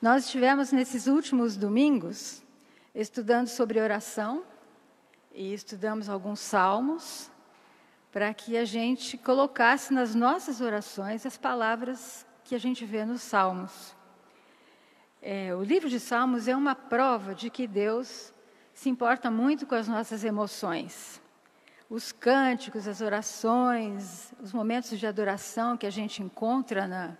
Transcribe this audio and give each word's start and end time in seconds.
Nós 0.00 0.24
estivemos 0.24 0.72
nesses 0.72 1.06
últimos 1.06 1.58
domingos 1.58 2.42
estudando 2.94 3.48
sobre 3.48 3.78
oração 3.78 4.42
e 5.30 5.52
estudamos 5.52 6.08
alguns 6.08 6.40
salmos 6.40 7.30
para 8.10 8.32
que 8.32 8.56
a 8.56 8.64
gente 8.64 9.18
colocasse 9.18 9.92
nas 9.92 10.14
nossas 10.14 10.62
orações 10.62 11.26
as 11.26 11.36
palavras 11.36 12.26
que 12.44 12.54
a 12.54 12.58
gente 12.58 12.82
vê 12.86 13.04
nos 13.04 13.20
salmos. 13.20 13.94
É, 15.20 15.54
o 15.54 15.62
livro 15.62 15.86
de 15.86 16.00
Salmos 16.00 16.48
é 16.48 16.56
uma 16.56 16.74
prova 16.74 17.34
de 17.34 17.50
que 17.50 17.66
Deus 17.66 18.32
se 18.72 18.88
importa 18.88 19.30
muito 19.30 19.66
com 19.66 19.74
as 19.74 19.86
nossas 19.86 20.24
emoções. 20.24 21.20
Os 21.90 22.10
cânticos, 22.10 22.88
as 22.88 23.02
orações, 23.02 24.32
os 24.40 24.54
momentos 24.54 24.98
de 24.98 25.06
adoração 25.06 25.76
que 25.76 25.86
a 25.86 25.90
gente 25.90 26.22
encontra 26.22 26.88
na, 26.88 27.18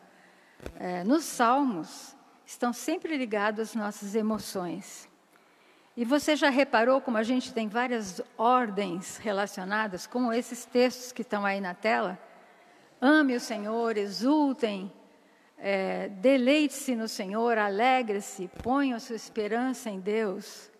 é, 0.76 1.04
nos 1.04 1.24
salmos 1.24 2.18
estão 2.50 2.72
sempre 2.72 3.16
ligados 3.16 3.60
às 3.60 3.74
nossas 3.76 4.16
emoções. 4.16 5.08
E 5.96 6.04
você 6.04 6.34
já 6.34 6.50
reparou 6.50 7.00
como 7.00 7.16
a 7.16 7.22
gente 7.22 7.54
tem 7.54 7.68
várias 7.68 8.20
ordens 8.36 9.18
relacionadas 9.18 10.04
com 10.04 10.32
esses 10.32 10.64
textos 10.64 11.12
que 11.12 11.22
estão 11.22 11.44
aí 11.44 11.60
na 11.60 11.74
tela? 11.74 12.18
Ame 13.00 13.36
o 13.36 13.40
Senhor, 13.40 13.96
exultem, 13.96 14.92
é, 15.56 16.08
deleite-se 16.08 16.96
no 16.96 17.06
Senhor, 17.06 17.56
alegre-se, 17.56 18.48
ponha 18.62 18.98
sua 18.98 19.14
esperança 19.16 19.88
em 19.88 20.00
Deus. 20.00 20.70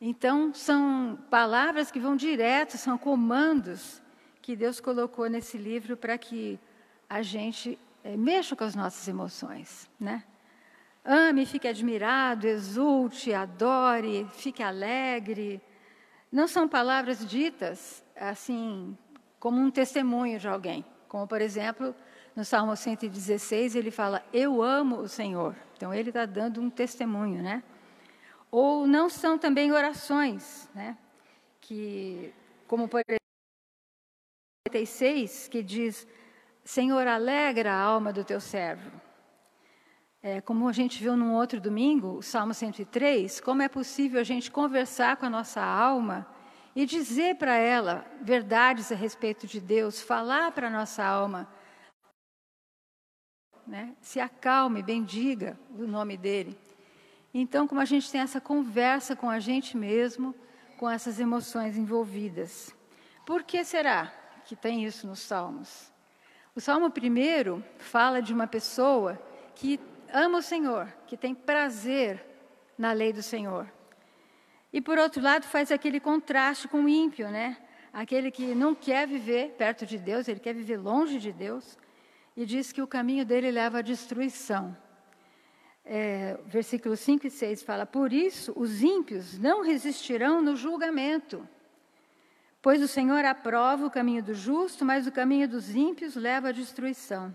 Então, 0.00 0.52
são 0.52 1.18
palavras 1.30 1.90
que 1.90 1.98
vão 1.98 2.14
direto, 2.14 2.76
são 2.76 2.98
comandos 2.98 4.02
que 4.42 4.54
Deus 4.54 4.80
colocou 4.80 5.30
nesse 5.30 5.56
livro 5.56 5.96
para 5.96 6.18
que 6.18 6.60
a 7.08 7.22
gente 7.22 7.78
é, 8.04 8.18
mexa 8.18 8.54
com 8.54 8.64
as 8.64 8.74
nossas 8.74 9.08
emoções, 9.08 9.88
né? 9.98 10.24
Ame, 11.04 11.46
fique 11.46 11.66
admirado, 11.66 12.46
exulte, 12.46 13.32
adore, 13.32 14.26
fique 14.32 14.62
alegre. 14.62 15.60
Não 16.30 16.46
são 16.46 16.68
palavras 16.68 17.26
ditas 17.26 18.04
assim 18.14 18.96
como 19.38 19.58
um 19.58 19.70
testemunho 19.70 20.38
de 20.38 20.46
alguém, 20.46 20.84
como 21.08 21.26
por 21.26 21.40
exemplo 21.40 21.94
no 22.36 22.44
Salmo 22.44 22.76
116 22.76 23.74
ele 23.74 23.90
fala: 23.90 24.24
Eu 24.32 24.62
amo 24.62 25.00
o 25.00 25.08
Senhor. 25.08 25.56
Então 25.76 25.92
ele 25.92 26.10
está 26.10 26.26
dando 26.26 26.60
um 26.60 26.68
testemunho, 26.68 27.42
né? 27.42 27.62
Ou 28.50 28.86
não 28.86 29.08
são 29.08 29.38
também 29.38 29.72
orações, 29.72 30.68
né? 30.74 30.96
Que, 31.60 32.34
como 32.66 32.88
por 32.88 33.00
exemplo, 33.00 33.20
86, 34.68 35.48
que 35.48 35.62
diz: 35.62 36.06
Senhor, 36.64 37.06
alegra 37.06 37.72
a 37.72 37.80
alma 37.80 38.12
do 38.12 38.24
teu 38.24 38.40
servo. 38.40 38.90
É, 40.22 40.38
como 40.40 40.68
a 40.68 40.72
gente 40.72 41.02
viu 41.02 41.16
num 41.16 41.32
outro 41.32 41.58
domingo, 41.58 42.18
o 42.18 42.22
Salmo 42.22 42.52
103, 42.52 43.40
como 43.40 43.62
é 43.62 43.68
possível 43.68 44.20
a 44.20 44.24
gente 44.24 44.50
conversar 44.50 45.16
com 45.16 45.24
a 45.24 45.30
nossa 45.30 45.62
alma 45.62 46.26
e 46.76 46.84
dizer 46.84 47.36
para 47.36 47.56
ela 47.56 48.04
verdades 48.20 48.92
a 48.92 48.94
respeito 48.94 49.46
de 49.46 49.58
Deus, 49.58 50.02
falar 50.02 50.52
para 50.52 50.66
a 50.66 50.70
nossa 50.70 51.02
alma, 51.02 51.48
né? 53.66 53.96
se 54.02 54.20
acalme, 54.20 54.82
bendiga 54.82 55.58
o 55.70 55.86
nome 55.86 56.18
dele. 56.18 56.58
Então, 57.32 57.66
como 57.66 57.80
a 57.80 57.86
gente 57.86 58.10
tem 58.10 58.20
essa 58.20 58.42
conversa 58.42 59.16
com 59.16 59.30
a 59.30 59.38
gente 59.38 59.74
mesmo, 59.74 60.34
com 60.76 60.90
essas 60.90 61.18
emoções 61.18 61.78
envolvidas. 61.78 62.74
Por 63.24 63.42
que 63.42 63.64
será 63.64 64.12
que 64.44 64.54
tem 64.54 64.84
isso 64.84 65.06
nos 65.06 65.20
Salmos? 65.20 65.90
O 66.54 66.60
Salmo 66.60 66.90
primeiro 66.90 67.64
fala 67.78 68.20
de 68.20 68.34
uma 68.34 68.46
pessoa 68.46 69.18
que 69.54 69.78
ama 70.12 70.38
o 70.38 70.42
Senhor, 70.42 70.86
que 71.06 71.16
tem 71.16 71.34
prazer 71.34 72.24
na 72.76 72.92
lei 72.92 73.12
do 73.12 73.22
Senhor. 73.22 73.70
E 74.72 74.80
por 74.80 74.98
outro 74.98 75.22
lado, 75.22 75.44
faz 75.46 75.72
aquele 75.72 75.98
contraste 75.98 76.68
com 76.68 76.84
o 76.84 76.88
ímpio, 76.88 77.28
né? 77.28 77.58
Aquele 77.92 78.30
que 78.30 78.54
não 78.54 78.74
quer 78.74 79.06
viver 79.06 79.50
perto 79.58 79.84
de 79.84 79.98
Deus, 79.98 80.28
ele 80.28 80.38
quer 80.38 80.54
viver 80.54 80.76
longe 80.76 81.18
de 81.18 81.32
Deus, 81.32 81.76
e 82.36 82.46
diz 82.46 82.72
que 82.72 82.80
o 82.80 82.86
caminho 82.86 83.24
dele 83.24 83.50
leva 83.50 83.78
à 83.78 83.82
destruição. 83.82 84.76
É, 85.84 86.38
versículos 86.46 87.00
5 87.00 87.26
e 87.26 87.30
6 87.30 87.62
fala: 87.62 87.84
Por 87.84 88.12
isso 88.12 88.52
os 88.54 88.82
ímpios 88.82 89.38
não 89.38 89.62
resistirão 89.62 90.40
no 90.40 90.54
julgamento, 90.54 91.46
pois 92.62 92.80
o 92.80 92.86
Senhor 92.86 93.24
aprova 93.24 93.86
o 93.86 93.90
caminho 93.90 94.22
do 94.22 94.34
justo, 94.34 94.84
mas 94.84 95.06
o 95.06 95.12
caminho 95.12 95.48
dos 95.48 95.74
ímpios 95.74 96.14
leva 96.14 96.50
à 96.50 96.52
destruição. 96.52 97.34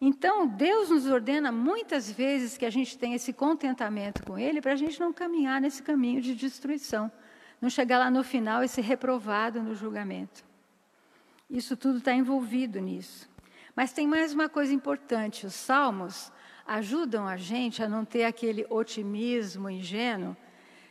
Então, 0.00 0.46
Deus 0.46 0.90
nos 0.90 1.06
ordena 1.06 1.50
muitas 1.50 2.10
vezes 2.10 2.58
que 2.58 2.66
a 2.66 2.70
gente 2.70 2.98
tenha 2.98 3.16
esse 3.16 3.32
contentamento 3.32 4.22
com 4.24 4.38
Ele 4.38 4.60
para 4.60 4.72
a 4.72 4.76
gente 4.76 5.00
não 5.00 5.12
caminhar 5.12 5.60
nesse 5.60 5.82
caminho 5.82 6.20
de 6.20 6.34
destruição, 6.34 7.10
não 7.60 7.70
chegar 7.70 7.98
lá 7.98 8.10
no 8.10 8.22
final 8.22 8.62
e 8.62 8.68
ser 8.68 8.82
reprovado 8.82 9.62
no 9.62 9.74
julgamento. 9.74 10.44
Isso 11.48 11.76
tudo 11.76 11.98
está 11.98 12.12
envolvido 12.12 12.78
nisso. 12.78 13.28
Mas 13.74 13.92
tem 13.92 14.06
mais 14.06 14.34
uma 14.34 14.50
coisa 14.50 14.74
importante: 14.74 15.46
os 15.46 15.54
salmos 15.54 16.30
ajudam 16.66 17.26
a 17.26 17.38
gente 17.38 17.82
a 17.82 17.88
não 17.88 18.04
ter 18.04 18.24
aquele 18.24 18.66
otimismo 18.68 19.70
ingênuo 19.70 20.36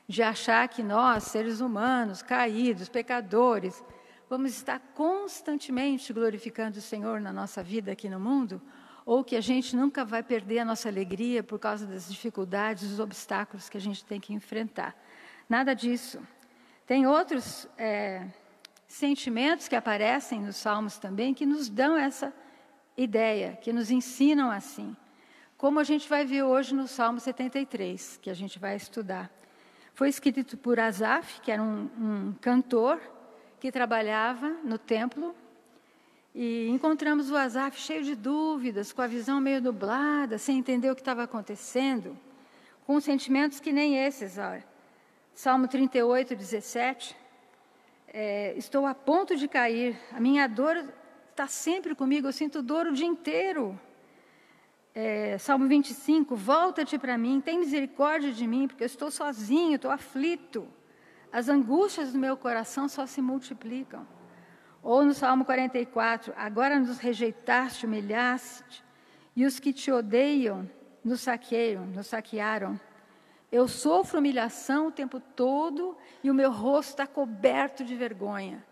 de 0.08 0.24
achar 0.24 0.68
que 0.68 0.82
nós, 0.82 1.26
seres 1.26 1.60
humanos, 1.60 2.24
caídos, 2.24 2.90
pecadores, 2.90 3.84
vamos 4.28 4.52
estar 4.52 4.80
constantemente 4.96 6.14
glorificando 6.14 6.80
o 6.80 6.82
Senhor 6.82 7.20
na 7.20 7.34
nossa 7.34 7.62
vida 7.62 7.92
aqui 7.92 8.10
no 8.10 8.20
mundo 8.20 8.60
ou 9.06 9.24
que 9.24 9.36
a 9.36 9.42
gente 9.42 9.76
nunca 9.76 10.04
vai 10.04 10.24
perder 10.24 10.60
a 10.60 10.66
nossa 10.66 10.90
alegria 10.90 11.44
por 11.44 11.60
causa 11.60 11.86
das 11.86 12.10
dificuldades, 12.10 12.90
dos 12.90 13.00
obstáculos 13.00 13.70
que 13.70 13.78
a 13.78 13.82
gente 13.82 14.04
tem 14.04 14.20
que 14.20 14.34
enfrentar. 14.34 14.96
Nada 15.48 15.76
disso. 15.76 16.20
Tem 16.88 17.06
outros 17.06 17.68
é, 17.78 18.26
sentimentos 18.88 19.68
que 19.68 19.76
aparecem 19.76 20.42
nos 20.42 20.56
Salmos 20.56 20.98
também 20.98 21.34
que 21.34 21.46
nos 21.46 21.70
dão 21.70 21.96
essa 21.96 22.34
ideia, 22.98 23.58
que 23.62 23.72
nos 23.72 23.92
ensinam 23.92 24.50
assim. 24.50 24.96
Como 25.58 25.80
a 25.80 25.84
gente 25.84 26.10
vai 26.10 26.26
ver 26.26 26.44
hoje 26.44 26.74
no 26.74 26.88
Salmo 26.88 27.20
73, 27.20 28.20
que 28.22 28.30
a 28.30 28.34
gente 28.34 28.58
vai 28.58 28.76
estudar. 28.76 29.32
Foi 29.94 30.10
escrito 30.10 30.58
por 30.58 30.80
Asaf, 30.80 31.42
que 31.42 31.52
era 31.52 31.62
um, 31.62 31.90
um 31.98 32.34
cantor 32.42 33.00
que 33.60 33.72
trabalhava 33.72 34.50
no 34.64 34.78
templo 34.78 35.36
e 36.38 36.68
encontramos 36.68 37.32
o 37.32 37.38
Asaf 37.38 37.80
cheio 37.80 38.04
de 38.04 38.14
dúvidas, 38.14 38.92
com 38.92 39.02
a 39.02 39.08
visão 39.08 39.40
meio 39.40 39.62
nublada, 39.62 40.38
sem 40.38 40.58
entender 40.58 40.92
o 40.92 40.96
que 40.96 41.00
estava 41.00 41.24
acontecendo, 41.24 42.18
com 42.86 43.00
sentimentos 43.00 43.62
que 43.62 43.72
nem 43.72 44.06
esses. 44.06 44.38
Olha. 44.38 44.66
Salmo 45.34 45.66
38, 45.66 46.36
17. 46.36 47.16
É, 48.10 48.54
Estou 48.58 48.86
a 48.86 48.94
ponto 48.94 49.38
de 49.38 49.48
cair, 49.48 49.98
a 50.12 50.20
minha 50.20 50.46
dor 50.46 50.84
está 51.32 51.48
sempre 51.48 51.96
comigo, 51.96 52.28
eu 52.28 52.34
sinto 52.34 52.62
dor 52.62 52.88
o 52.88 52.94
dia 52.94 53.08
inteiro. 53.08 53.80
É, 54.94 55.38
Salmo 55.38 55.70
25, 55.70 56.36
volta-te 56.36 56.98
para 56.98 57.18
mim, 57.18 57.40
tem 57.40 57.60
misericórdia 57.60 58.34
de 58.34 58.46
mim, 58.46 58.68
porque 58.68 58.84
eu 58.84 58.88
estou 58.88 59.10
sozinho, 59.10 59.76
estou 59.78 59.90
aflito. 59.90 60.68
As 61.32 61.48
angústias 61.48 62.12
do 62.12 62.20
meu 62.20 62.36
coração 62.36 62.90
só 62.90 63.06
se 63.06 63.22
multiplicam. 63.22 64.06
Ou 64.86 65.04
no 65.04 65.16
Salmo 65.16 65.44
44, 65.44 66.32
agora 66.38 66.80
nos 66.80 67.00
rejeitaste, 67.00 67.88
humilhaste, 67.88 68.86
e 69.36 69.44
os 69.44 69.60
que 69.60 69.74
te 69.74 69.92
odeiam 69.92 70.70
nos 71.04 71.22
saqueiam, 71.22 71.88
nos 71.88 72.06
saquearam. 72.06 72.80
Eu 73.52 73.68
sofro 73.68 74.20
humilhação 74.20 74.86
o 74.86 74.92
tempo 74.92 75.20
todo 75.20 75.98
e 76.24 76.30
o 76.30 76.36
meu 76.36 76.52
rosto 76.52 76.92
está 76.92 77.08
coberto 77.08 77.84
de 77.84 77.96
vergonha. 77.96 78.64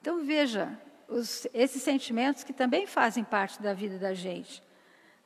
Então 0.00 0.24
veja, 0.24 0.80
os, 1.06 1.46
esses 1.52 1.82
sentimentos 1.82 2.42
que 2.42 2.54
também 2.54 2.86
fazem 2.86 3.22
parte 3.22 3.60
da 3.60 3.74
vida 3.74 3.98
da 3.98 4.14
gente. 4.14 4.62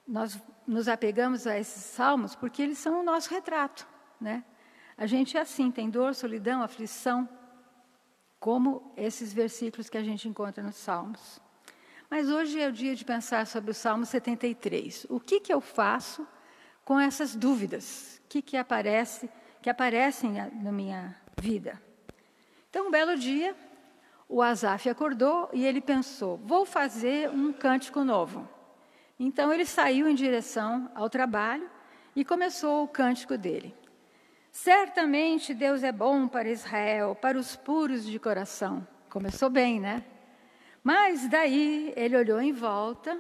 Nós 0.09 0.43
nos 0.67 0.89
apegamos 0.89 1.47
a 1.47 1.57
esses 1.57 1.85
salmos 1.85 2.35
porque 2.35 2.61
eles 2.63 2.79
são 2.79 2.99
o 2.99 3.05
nosso 3.05 3.31
retrato, 3.31 3.87
né? 4.21 4.43
A 4.99 5.07
gente 5.07 5.37
é 5.37 5.41
assim, 5.41 5.71
tem 5.71 5.89
dor, 5.89 6.17
solidão, 6.17 6.65
aflição, 6.65 7.29
como 8.41 8.91
esses 8.97 9.33
versículos 9.35 9.91
que 9.91 9.99
a 9.99 10.03
gente 10.03 10.27
encontra 10.27 10.65
nos 10.65 10.77
Salmos. 10.77 11.39
Mas 12.09 12.29
hoje 12.29 12.59
é 12.59 12.67
o 12.67 12.73
dia 12.73 12.97
de 12.97 13.05
pensar 13.05 13.47
sobre 13.47 13.71
o 13.71 13.75
Salmo 13.75 14.07
73. 14.07 15.07
O 15.11 15.21
que, 15.21 15.39
que 15.39 15.53
eu 15.53 15.61
faço 15.61 16.27
com 16.85 16.99
essas 16.99 17.37
dúvidas 17.37 18.21
que, 18.29 18.41
que, 18.41 18.57
aparece, 18.57 19.31
que 19.63 19.69
aparecem 19.69 20.33
na 20.61 20.73
minha 20.73 21.15
vida? 21.41 21.81
Então, 22.69 22.89
um 22.89 22.91
belo 22.91 23.17
dia, 23.17 23.55
o 24.29 24.41
Asaf 24.41 24.89
acordou 24.89 25.51
e 25.53 25.65
ele 25.65 25.81
pensou: 25.81 26.39
vou 26.39 26.65
fazer 26.65 27.29
um 27.31 27.53
cântico 27.53 28.03
novo. 28.03 28.49
Então, 29.19 29.53
ele 29.53 29.67
saiu 29.67 30.09
em 30.09 30.15
direção 30.15 30.91
ao 30.95 31.11
trabalho 31.11 31.71
e 32.17 32.25
começou 32.25 32.85
o 32.85 32.89
cântico 32.89 33.37
dele. 33.37 33.75
Certamente 34.53 35.55
Deus 35.55 35.83
é 35.83 35.93
bom 35.93 36.27
para 36.27 36.49
Israel, 36.49 37.15
para 37.15 37.39
os 37.39 37.55
puros 37.55 38.05
de 38.05 38.19
coração. 38.19 38.87
Começou 39.09 39.49
bem, 39.49 39.79
né? 39.81 40.05
Mas 40.83 41.29
daí 41.29 41.93
ele 41.97 42.17
olhou 42.17 42.41
em 42.41 42.53
volta 42.53 43.19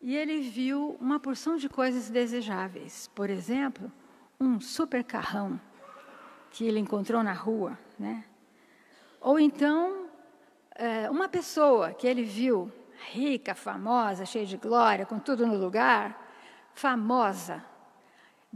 e 0.00 0.14
ele 0.14 0.40
viu 0.40 0.96
uma 1.00 1.18
porção 1.18 1.56
de 1.56 1.68
coisas 1.68 2.08
desejáveis. 2.08 3.08
Por 3.14 3.28
exemplo, 3.28 3.90
um 4.40 4.60
super 4.60 5.02
carrão 5.02 5.60
que 6.50 6.64
ele 6.64 6.78
encontrou 6.78 7.22
na 7.22 7.32
rua, 7.32 7.78
né? 7.98 8.24
Ou 9.20 9.40
então, 9.40 10.06
é, 10.74 11.10
uma 11.10 11.28
pessoa 11.28 11.92
que 11.92 12.06
ele 12.06 12.22
viu 12.22 12.70
rica, 13.10 13.54
famosa, 13.54 14.24
cheia 14.24 14.46
de 14.46 14.56
glória, 14.56 15.04
com 15.04 15.18
tudo 15.18 15.46
no 15.46 15.56
lugar, 15.56 16.24
famosa. 16.72 17.64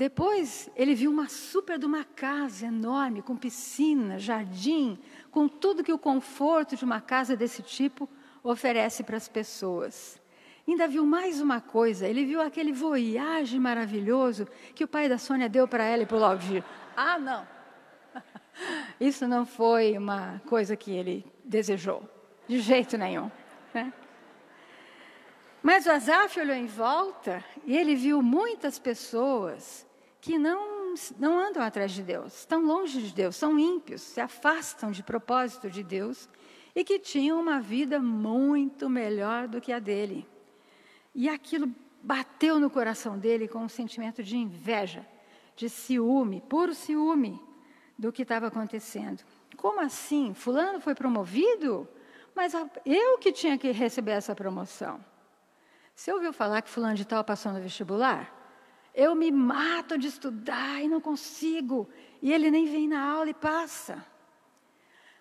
Depois, 0.00 0.70
ele 0.74 0.94
viu 0.94 1.10
uma 1.10 1.28
super 1.28 1.78
de 1.78 1.84
uma 1.84 2.04
casa 2.04 2.64
enorme, 2.64 3.20
com 3.20 3.36
piscina, 3.36 4.18
jardim, 4.18 4.98
com 5.30 5.46
tudo 5.46 5.84
que 5.84 5.92
o 5.92 5.98
conforto 5.98 6.74
de 6.74 6.86
uma 6.86 7.02
casa 7.02 7.36
desse 7.36 7.60
tipo 7.60 8.08
oferece 8.42 9.04
para 9.04 9.18
as 9.18 9.28
pessoas. 9.28 10.18
Ainda 10.66 10.88
viu 10.88 11.04
mais 11.04 11.38
uma 11.38 11.60
coisa, 11.60 12.08
ele 12.08 12.24
viu 12.24 12.40
aquele 12.40 12.72
voyage 12.72 13.58
maravilhoso 13.58 14.48
que 14.74 14.84
o 14.84 14.88
pai 14.88 15.06
da 15.06 15.18
Sônia 15.18 15.50
deu 15.50 15.68
para 15.68 15.84
ela 15.84 16.04
e 16.04 16.06
para 16.06 16.16
o 16.16 16.20
Laudir. 16.20 16.64
Ah, 16.96 17.18
não! 17.18 17.46
Isso 18.98 19.28
não 19.28 19.44
foi 19.44 19.98
uma 19.98 20.40
coisa 20.46 20.76
que 20.76 20.92
ele 20.92 21.30
desejou, 21.44 22.08
de 22.48 22.58
jeito 22.58 22.96
nenhum. 22.96 23.30
Né? 23.74 23.92
Mas 25.62 25.84
o 25.84 25.90
Azaf 25.90 26.40
olhou 26.40 26.56
em 26.56 26.64
volta 26.64 27.44
e 27.66 27.76
ele 27.76 27.94
viu 27.94 28.22
muitas 28.22 28.78
pessoas 28.78 29.89
que 30.20 30.38
não, 30.38 30.94
não 31.18 31.38
andam 31.38 31.62
atrás 31.62 31.92
de 31.92 32.02
Deus, 32.02 32.40
estão 32.40 32.64
longe 32.64 33.00
de 33.00 33.12
Deus, 33.12 33.36
são 33.36 33.58
ímpios, 33.58 34.02
se 34.02 34.20
afastam 34.20 34.90
de 34.90 35.02
propósito 35.02 35.70
de 35.70 35.82
Deus 35.82 36.28
e 36.74 36.84
que 36.84 36.98
tinham 36.98 37.40
uma 37.40 37.60
vida 37.60 37.98
muito 38.00 38.88
melhor 38.88 39.48
do 39.48 39.60
que 39.60 39.72
a 39.72 39.78
dele. 39.78 40.28
E 41.14 41.28
aquilo 41.28 41.72
bateu 42.02 42.60
no 42.60 42.70
coração 42.70 43.18
dele 43.18 43.48
com 43.48 43.60
um 43.60 43.68
sentimento 43.68 44.22
de 44.22 44.36
inveja, 44.36 45.06
de 45.56 45.68
ciúme, 45.68 46.42
puro 46.48 46.74
ciúme 46.74 47.40
do 47.98 48.12
que 48.12 48.22
estava 48.22 48.46
acontecendo. 48.46 49.22
Como 49.56 49.80
assim? 49.80 50.32
Fulano 50.32 50.80
foi 50.80 50.94
promovido? 50.94 51.88
Mas 52.34 52.54
eu 52.86 53.18
que 53.18 53.32
tinha 53.32 53.58
que 53.58 53.70
receber 53.72 54.12
essa 54.12 54.34
promoção. 54.34 55.04
Você 55.94 56.12
ouviu 56.12 56.32
falar 56.32 56.62
que 56.62 56.70
fulano 56.70 56.94
de 56.94 57.04
tal 57.04 57.22
passou 57.22 57.52
no 57.52 57.60
vestibular? 57.60 58.39
Eu 58.94 59.14
me 59.14 59.30
mato 59.30 59.96
de 59.96 60.08
estudar 60.08 60.82
e 60.82 60.88
não 60.88 61.00
consigo. 61.00 61.88
E 62.20 62.32
ele 62.32 62.50
nem 62.50 62.66
vem 62.66 62.88
na 62.88 63.02
aula 63.02 63.30
e 63.30 63.34
passa. 63.34 64.04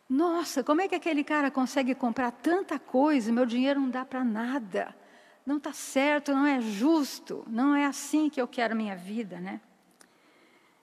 Nossa, 0.09 0.63
como 0.63 0.81
é 0.81 0.87
que 0.87 0.95
aquele 0.95 1.23
cara 1.23 1.51
consegue 1.51 1.93
comprar 1.93 2.31
tanta 2.31 2.79
coisa? 2.79 3.31
Meu 3.31 3.45
dinheiro 3.45 3.79
não 3.79 3.89
dá 3.89 4.03
para 4.03 4.23
nada. 4.23 4.95
Não 5.45 5.57
está 5.57 5.71
certo, 5.71 6.33
não 6.33 6.45
é 6.45 6.59
justo. 6.59 7.43
Não 7.47 7.75
é 7.75 7.85
assim 7.85 8.29
que 8.29 8.41
eu 8.41 8.47
quero 8.47 8.75
minha 8.75 8.95
vida, 8.95 9.39
né? 9.39 9.61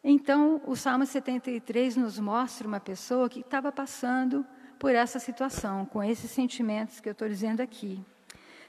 Então, 0.03 0.63
o 0.65 0.77
Salmo 0.77 1.05
73 1.05 1.97
nos 1.97 2.21
mostra 2.21 2.69
uma 2.69 2.79
pessoa 2.79 3.29
que 3.29 3.41
estava 3.41 3.73
passando 3.73 4.47
por 4.79 4.95
essa 4.95 5.19
situação, 5.19 5.85
com 5.85 6.01
esses 6.01 6.31
sentimentos 6.31 7.01
que 7.01 7.09
eu 7.09 7.13
estou 7.13 7.29
dizendo 7.29 7.61
aqui. 7.61 8.01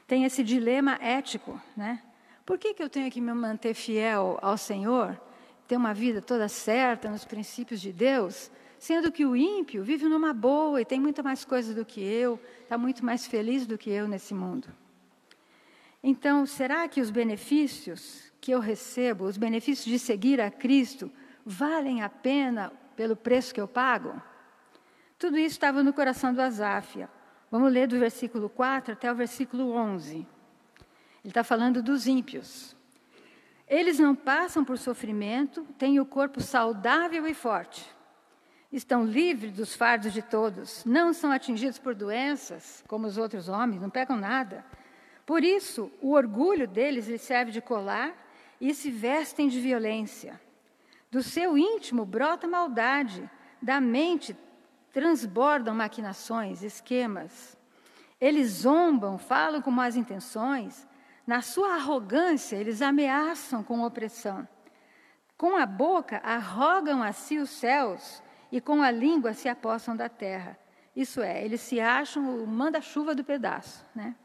Tem 0.08 0.24
esse 0.24 0.42
dilema 0.42 0.98
ético, 1.00 1.60
né? 1.76 2.02
Por 2.48 2.56
que, 2.56 2.72
que 2.72 2.82
eu 2.82 2.88
tenho 2.88 3.10
que 3.10 3.20
me 3.20 3.30
manter 3.34 3.74
fiel 3.74 4.38
ao 4.40 4.56
Senhor, 4.56 5.20
ter 5.66 5.76
uma 5.76 5.92
vida 5.92 6.22
toda 6.22 6.48
certa 6.48 7.10
nos 7.10 7.22
princípios 7.22 7.78
de 7.78 7.92
Deus, 7.92 8.50
sendo 8.78 9.12
que 9.12 9.26
o 9.26 9.36
ímpio 9.36 9.84
vive 9.84 10.06
numa 10.08 10.32
boa 10.32 10.80
e 10.80 10.84
tem 10.86 10.98
muito 10.98 11.22
mais 11.22 11.44
coisas 11.44 11.74
do 11.74 11.84
que 11.84 12.00
eu, 12.00 12.40
está 12.62 12.78
muito 12.78 13.04
mais 13.04 13.26
feliz 13.26 13.66
do 13.66 13.76
que 13.76 13.90
eu 13.90 14.08
nesse 14.08 14.32
mundo? 14.32 14.66
Então, 16.02 16.46
será 16.46 16.88
que 16.88 17.02
os 17.02 17.10
benefícios 17.10 18.32
que 18.40 18.50
eu 18.50 18.60
recebo, 18.60 19.26
os 19.26 19.36
benefícios 19.36 19.84
de 19.84 19.98
seguir 19.98 20.40
a 20.40 20.50
Cristo, 20.50 21.12
valem 21.44 22.00
a 22.00 22.08
pena 22.08 22.72
pelo 22.96 23.14
preço 23.14 23.52
que 23.52 23.60
eu 23.60 23.68
pago? 23.68 24.22
Tudo 25.18 25.36
isso 25.36 25.56
estava 25.56 25.82
no 25.82 25.92
coração 25.92 26.32
do 26.32 26.40
Azáfia. 26.40 27.10
Vamos 27.50 27.70
ler 27.70 27.86
do 27.86 27.98
versículo 27.98 28.48
4 28.48 28.94
até 28.94 29.12
o 29.12 29.14
versículo 29.14 29.70
11. 29.72 30.37
Ele 31.28 31.32
está 31.32 31.44
falando 31.44 31.82
dos 31.82 32.06
ímpios. 32.06 32.74
Eles 33.68 33.98
não 33.98 34.14
passam 34.14 34.64
por 34.64 34.78
sofrimento, 34.78 35.62
têm 35.76 36.00
o 36.00 36.06
corpo 36.06 36.40
saudável 36.40 37.28
e 37.28 37.34
forte. 37.34 37.84
Estão 38.72 39.04
livres 39.04 39.52
dos 39.52 39.76
fardos 39.76 40.14
de 40.14 40.22
todos, 40.22 40.86
não 40.86 41.12
são 41.12 41.30
atingidos 41.30 41.78
por 41.78 41.94
doenças, 41.94 42.82
como 42.88 43.06
os 43.06 43.18
outros 43.18 43.46
homens, 43.46 43.82
não 43.82 43.90
pegam 43.90 44.16
nada. 44.16 44.64
Por 45.26 45.44
isso, 45.44 45.92
o 46.00 46.12
orgulho 46.12 46.66
deles 46.66 47.08
lhes 47.08 47.20
serve 47.20 47.52
de 47.52 47.60
colar 47.60 48.14
e 48.58 48.72
se 48.72 48.90
vestem 48.90 49.48
de 49.48 49.60
violência. 49.60 50.40
Do 51.10 51.22
seu 51.22 51.58
íntimo 51.58 52.06
brota 52.06 52.48
maldade, 52.48 53.30
da 53.60 53.82
mente 53.82 54.34
transbordam 54.94 55.74
maquinações, 55.74 56.62
esquemas. 56.62 57.54
Eles 58.18 58.48
zombam, 58.48 59.18
falam 59.18 59.60
com 59.60 59.70
más 59.70 59.94
intenções, 59.94 60.87
na 61.28 61.42
sua 61.42 61.74
arrogância, 61.74 62.56
eles 62.56 62.80
ameaçam 62.80 63.62
com 63.62 63.82
opressão. 63.82 64.48
Com 65.36 65.58
a 65.58 65.66
boca, 65.66 66.22
arrogam 66.24 67.02
a 67.02 67.12
si 67.12 67.36
os 67.36 67.50
céus 67.50 68.22
e 68.50 68.62
com 68.62 68.80
a 68.80 68.90
língua 68.90 69.34
se 69.34 69.46
apossam 69.46 69.94
da 69.94 70.08
terra. 70.08 70.58
Isso 70.96 71.20
é, 71.20 71.44
eles 71.44 71.60
se 71.60 71.80
acham 71.80 72.42
o 72.42 72.46
manda-chuva 72.46 73.14
do 73.14 73.22
pedaço. 73.22 73.84
Né? 73.94 74.16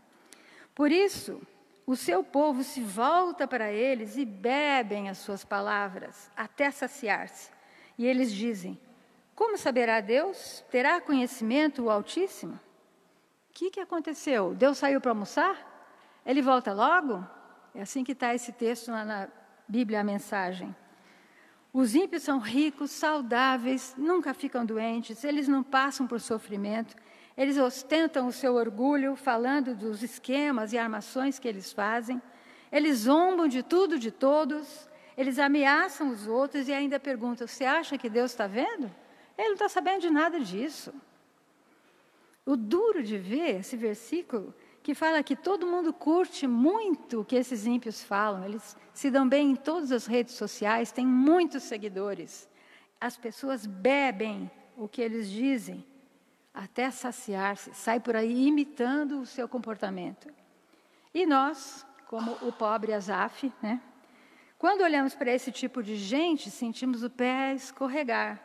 Por 0.73 0.94
isso, 0.94 1.41
o 1.85 1.94
seu 1.94 2.23
povo 2.23 2.63
se 2.63 2.79
volta 2.79 3.45
para 3.45 3.69
eles 3.69 4.15
e 4.15 4.23
bebem 4.23 5.09
as 5.09 5.17
suas 5.17 5.44
palavras 5.44 6.31
até 6.38 6.71
saciar-se. 6.71 7.51
E 7.97 8.05
eles 8.07 8.31
dizem: 8.31 8.79
Como 9.35 9.57
saberá 9.57 10.00
Deus? 10.00 10.63
Terá 10.71 11.01
conhecimento 11.01 11.83
o 11.83 11.89
Altíssimo? 11.89 12.53
O 12.53 13.53
que, 13.53 13.71
que 13.71 13.81
aconteceu? 13.81 14.55
Deus 14.55 14.77
saiu 14.77 15.01
para 15.01 15.11
almoçar? 15.11 15.72
Ele 16.25 16.41
volta 16.41 16.73
logo? 16.73 17.25
É 17.75 17.81
assim 17.81 18.03
que 18.03 18.11
está 18.11 18.33
esse 18.33 18.51
texto 18.51 18.91
lá 18.91 19.03
na 19.03 19.27
Bíblia, 19.67 20.01
a 20.01 20.03
mensagem. 20.03 20.75
Os 21.73 21.95
ímpios 21.95 22.21
são 22.23 22.37
ricos, 22.37 22.91
saudáveis, 22.91 23.95
nunca 23.97 24.33
ficam 24.33 24.63
doentes, 24.63 25.23
eles 25.23 25.47
não 25.47 25.63
passam 25.63 26.05
por 26.05 26.21
sofrimento, 26.21 26.95
eles 27.35 27.57
ostentam 27.57 28.27
o 28.27 28.31
seu 28.31 28.53
orgulho, 28.53 29.15
falando 29.15 29.73
dos 29.73 30.03
esquemas 30.03 30.71
e 30.71 30.77
armações 30.77 31.39
que 31.39 31.47
eles 31.47 31.73
fazem, 31.73 32.21
eles 32.71 32.99
zombam 32.99 33.47
de 33.47 33.63
tudo, 33.63 33.97
de 33.97 34.11
todos, 34.11 34.87
eles 35.17 35.39
ameaçam 35.39 36.09
os 36.09 36.27
outros 36.27 36.67
e 36.67 36.73
ainda 36.73 36.99
perguntam: 36.99 37.47
Você 37.47 37.65
acha 37.65 37.98
que 37.98 38.09
Deus 38.09 38.31
está 38.31 38.48
vendo? 38.48 38.91
Ele 39.38 39.48
não 39.48 39.53
está 39.53 39.69
sabendo 39.69 40.01
de 40.01 40.09
nada 40.09 40.39
disso. 40.39 40.93
O 42.45 42.55
duro 42.55 43.01
de 43.01 43.17
ver 43.17 43.59
esse 43.59 43.75
versículo 43.75 44.53
que 44.83 44.93
fala 44.93 45.23
que 45.23 45.35
todo 45.35 45.65
mundo 45.65 45.93
curte 45.93 46.45
muito 46.45 47.21
o 47.21 47.25
que 47.25 47.37
esses 47.37 47.65
ímpios 47.65 48.03
falam. 48.03 48.43
Eles 48.43 48.75
se 48.93 49.09
dão 49.09 49.27
bem 49.27 49.51
em 49.51 49.55
todas 49.55 49.93
as 49.93 50.05
redes 50.05 50.33
sociais, 50.33 50.91
têm 50.91 51.07
muitos 51.07 51.63
seguidores. 51.63 52.49
As 52.99 53.15
pessoas 53.15 53.65
bebem 53.65 54.51
o 54.75 54.89
que 54.89 55.01
eles 55.01 55.31
dizem 55.31 55.85
até 56.53 56.91
saciar-se, 56.91 57.73
sai 57.73 57.99
por 57.99 58.15
aí 58.15 58.47
imitando 58.47 59.21
o 59.21 59.25
seu 59.25 59.47
comportamento. 59.47 60.27
E 61.13 61.25
nós, 61.25 61.85
como 62.05 62.33
o 62.41 62.51
pobre 62.51 62.93
Azaf, 62.93 63.51
né? 63.61 63.81
Quando 64.59 64.81
olhamos 64.81 65.15
para 65.15 65.31
esse 65.31 65.51
tipo 65.51 65.81
de 65.81 65.95
gente, 65.95 66.51
sentimos 66.51 67.03
o 67.03 67.09
pé 67.09 67.53
escorregar. 67.53 68.43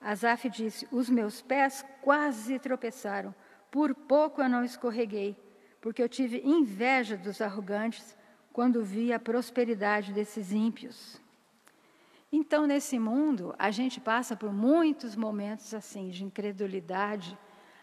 Azaf 0.00 0.48
disse: 0.50 0.86
Os 0.90 1.08
meus 1.08 1.40
pés 1.40 1.84
quase 2.02 2.58
tropeçaram, 2.58 3.34
por 3.70 3.94
pouco 3.94 4.42
eu 4.42 4.48
não 4.48 4.64
escorreguei 4.64 5.36
porque 5.80 6.02
eu 6.02 6.08
tive 6.08 6.42
inveja 6.44 7.16
dos 7.16 7.40
arrogantes 7.40 8.16
quando 8.52 8.84
vi 8.84 9.12
a 9.12 9.18
prosperidade 9.18 10.12
desses 10.12 10.52
ímpios. 10.52 11.20
Então, 12.32 12.66
nesse 12.66 12.98
mundo, 12.98 13.54
a 13.58 13.70
gente 13.70 14.00
passa 14.00 14.36
por 14.36 14.52
muitos 14.52 15.16
momentos 15.16 15.74
assim 15.74 16.10
de 16.10 16.24
incredulidade, 16.24 17.36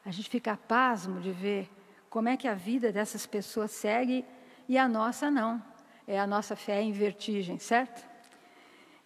a 0.06 0.12
gente 0.12 0.30
fica 0.30 0.56
pasmo 0.56 1.20
de 1.20 1.32
ver 1.32 1.70
como 2.10 2.30
é 2.30 2.38
que 2.38 2.48
a 2.48 2.54
vida 2.54 2.92
dessas 2.92 3.26
pessoas 3.26 3.72
segue 3.72 4.24
e 4.70 4.78
a 4.78 4.88
nossa 4.88 5.30
não. 5.30 5.62
É 6.08 6.18
a 6.18 6.26
nossa 6.26 6.56
fé 6.56 6.82
em 6.82 6.94
vertigem, 6.94 7.60
certo? 7.60 8.08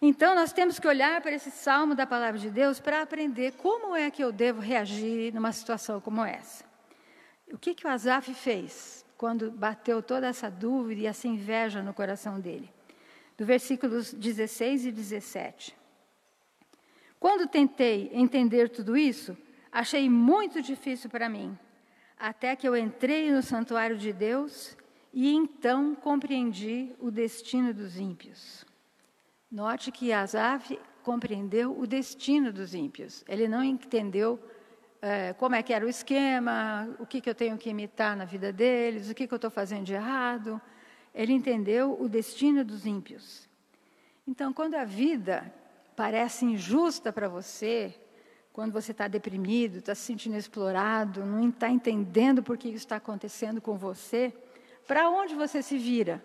Então, 0.00 0.34
nós 0.34 0.52
temos 0.52 0.78
que 0.78 0.86
olhar 0.86 1.20
para 1.20 1.32
esse 1.32 1.50
salmo 1.50 1.94
da 1.94 2.06
palavra 2.06 2.38
de 2.38 2.50
Deus 2.50 2.78
para 2.78 3.02
aprender 3.02 3.52
como 3.52 3.96
é 3.96 4.10
que 4.10 4.22
eu 4.22 4.30
devo 4.30 4.60
reagir 4.60 5.34
numa 5.34 5.52
situação 5.52 6.00
como 6.00 6.24
essa. 6.24 6.71
O 7.52 7.58
que, 7.58 7.74
que 7.74 7.86
o 7.86 7.90
Azaf 7.90 8.32
fez 8.32 9.04
quando 9.18 9.50
bateu 9.50 10.02
toda 10.02 10.26
essa 10.26 10.50
dúvida 10.50 11.02
e 11.02 11.06
essa 11.06 11.28
inveja 11.28 11.82
no 11.82 11.92
coração 11.92 12.40
dele? 12.40 12.72
Do 13.36 13.44
versículos 13.44 14.12
16 14.12 14.86
e 14.86 14.92
17. 14.92 15.76
Quando 17.20 17.46
tentei 17.46 18.10
entender 18.12 18.70
tudo 18.70 18.96
isso, 18.96 19.36
achei 19.70 20.08
muito 20.08 20.62
difícil 20.62 21.10
para 21.10 21.28
mim, 21.28 21.56
até 22.18 22.56
que 22.56 22.66
eu 22.66 22.74
entrei 22.74 23.30
no 23.30 23.42
santuário 23.42 23.98
de 23.98 24.12
Deus 24.12 24.76
e 25.12 25.30
então 25.30 25.94
compreendi 25.94 26.96
o 26.98 27.10
destino 27.10 27.74
dos 27.74 27.98
ímpios. 27.98 28.64
Note 29.50 29.92
que 29.92 30.10
Asaf 30.10 30.78
compreendeu 31.02 31.78
o 31.78 31.86
destino 31.86 32.50
dos 32.50 32.74
ímpios. 32.74 33.22
Ele 33.28 33.46
não 33.46 33.62
entendeu 33.62 34.42
é, 35.02 35.32
como 35.32 35.56
é 35.56 35.62
que 35.64 35.72
era 35.72 35.84
o 35.84 35.88
esquema, 35.88 36.88
o 37.00 37.04
que, 37.04 37.20
que 37.20 37.28
eu 37.28 37.34
tenho 37.34 37.58
que 37.58 37.68
imitar 37.68 38.16
na 38.16 38.24
vida 38.24 38.52
deles, 38.52 39.10
o 39.10 39.14
que, 39.14 39.26
que 39.26 39.34
eu 39.34 39.36
estou 39.36 39.50
fazendo 39.50 39.84
de 39.84 39.94
errado. 39.94 40.62
Ele 41.12 41.32
entendeu 41.32 42.00
o 42.00 42.08
destino 42.08 42.64
dos 42.64 42.86
ímpios. 42.86 43.48
Então, 44.26 44.52
quando 44.52 44.76
a 44.76 44.84
vida 44.84 45.52
parece 45.96 46.44
injusta 46.44 47.12
para 47.12 47.28
você, 47.28 47.92
quando 48.52 48.72
você 48.72 48.92
está 48.92 49.08
deprimido, 49.08 49.78
está 49.78 49.94
se 49.94 50.02
sentindo 50.02 50.36
explorado, 50.36 51.26
não 51.26 51.48
está 51.48 51.68
entendendo 51.68 52.40
por 52.40 52.56
que 52.56 52.68
isso 52.68 52.78
está 52.78 52.96
acontecendo 52.96 53.60
com 53.60 53.76
você, 53.76 54.32
para 54.86 55.10
onde 55.10 55.34
você 55.34 55.62
se 55.62 55.76
vira? 55.76 56.24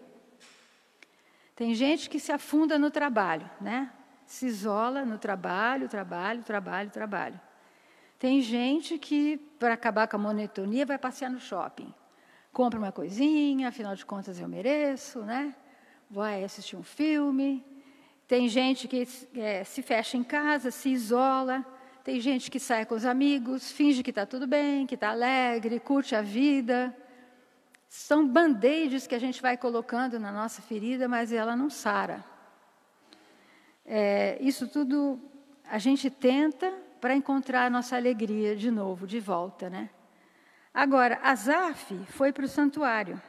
Tem 1.55 1.73
gente 1.73 2.07
que 2.07 2.19
se 2.19 2.31
afunda 2.31 2.77
no 2.77 2.91
trabalho, 2.91 3.49
né? 3.59 3.91
Se 4.27 4.45
isola 4.45 5.03
no 5.03 5.17
trabalho, 5.17 5.89
trabalho, 5.89 6.43
trabalho, 6.43 6.91
trabalho. 6.91 7.46
Tem 8.19 8.41
gente 8.41 8.97
que, 8.97 9.37
para 9.59 9.75
acabar 9.75 10.07
com 10.07 10.15
a 10.15 10.19
monotonia, 10.19 10.85
vai 10.85 10.97
passear 10.97 11.29
no 11.29 11.39
shopping. 11.39 11.93
Compra 12.51 12.79
uma 12.79 12.91
coisinha, 12.91 13.67
afinal 13.67 13.95
de 13.95 14.03
contas 14.03 14.39
eu 14.39 14.47
mereço, 14.47 15.19
né? 15.21 15.55
Vai 16.09 16.43
assistir 16.43 16.75
um 16.75 16.81
filme. 16.81 17.63
Tem 18.27 18.49
gente 18.49 18.87
que 18.87 19.07
é, 19.35 19.63
se 19.63 19.83
fecha 19.83 20.17
em 20.17 20.23
casa, 20.23 20.71
se 20.71 20.89
isola. 20.89 21.63
Tem 22.03 22.19
gente 22.19 22.49
que 22.49 22.59
sai 22.59 22.85
com 22.85 22.95
os 22.95 23.05
amigos, 23.05 23.71
finge 23.71 24.01
que 24.01 24.09
está 24.09 24.25
tudo 24.25 24.47
bem, 24.47 24.87
que 24.87 24.95
está 24.95 25.09
alegre, 25.09 25.79
curte 25.79 26.15
a 26.15 26.21
vida. 26.21 26.95
São 27.87 28.27
band-aids 28.27 29.05
que 29.05 29.13
a 29.13 29.19
gente 29.19 29.41
vai 29.41 29.57
colocando 29.57 30.19
na 30.19 30.31
nossa 30.31 30.61
ferida, 30.61 31.07
mas 31.07 31.31
ela 31.31 31.55
não 31.55 31.69
sara. 31.69 32.25
É, 33.85 34.37
isso 34.41 34.67
tudo 34.67 35.21
a 35.69 35.77
gente 35.77 36.09
tenta 36.09 36.86
para 36.99 37.15
encontrar 37.15 37.65
a 37.65 37.69
nossa 37.69 37.95
alegria 37.95 38.55
de 38.55 38.69
novo, 38.71 39.07
de 39.07 39.19
volta, 39.19 39.69
né? 39.69 39.89
Agora, 40.73 41.19
Azaf 41.23 41.95
foi 42.07 42.31
para 42.31 42.45
o 42.45 42.47
santuário. 42.47 43.21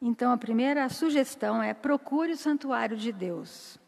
Então, 0.00 0.32
a 0.32 0.36
primeira 0.36 0.88
sugestão 0.88 1.62
é 1.62 1.74
procure 1.74 2.32
o 2.32 2.36
santuário 2.36 2.96
de 2.96 3.12
Deus. 3.12 3.78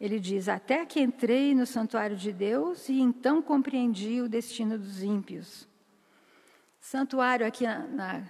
Ele 0.00 0.18
diz: 0.18 0.48
Até 0.48 0.84
que 0.84 1.00
entrei 1.00 1.54
no 1.54 1.66
santuário 1.66 2.16
de 2.16 2.32
Deus 2.32 2.88
e 2.88 3.00
então 3.00 3.40
compreendi 3.40 4.20
o 4.20 4.28
destino 4.28 4.78
dos 4.78 5.02
ímpios. 5.02 5.68
Santuário, 6.80 7.46
aqui 7.46 7.64
na, 7.64 7.78
na, 7.80 8.22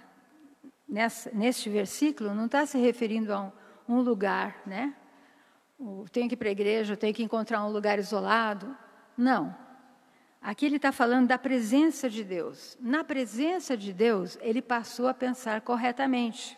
nessa, 0.87 1.31
neste 1.31 1.69
versículo, 1.69 2.35
não 2.35 2.45
está 2.45 2.65
se 2.65 2.77
referindo 2.77 3.33
a 3.33 3.41
um, 3.41 3.51
um 3.87 4.01
lugar, 4.01 4.61
né? 4.65 4.93
tenho 6.11 6.27
que 6.27 6.35
ir 6.35 6.37
para 6.37 6.49
a 6.49 6.51
igreja, 6.51 6.95
tenho 6.95 7.13
que 7.13 7.23
encontrar 7.23 7.63
um 7.65 7.71
lugar 7.71 7.99
isolado. 7.99 8.75
Não. 9.17 9.55
Aqui 10.43 10.65
ele 10.65 10.75
está 10.75 10.91
falando 10.91 11.27
da 11.27 11.37
presença 11.37 12.09
de 12.09 12.21
Deus. 12.21 12.77
Na 12.81 13.01
presença 13.01 13.77
de 13.77 13.93
Deus, 13.93 14.37
ele 14.41 14.61
passou 14.61 15.07
a 15.07 15.13
pensar 15.13 15.61
corretamente. 15.61 16.57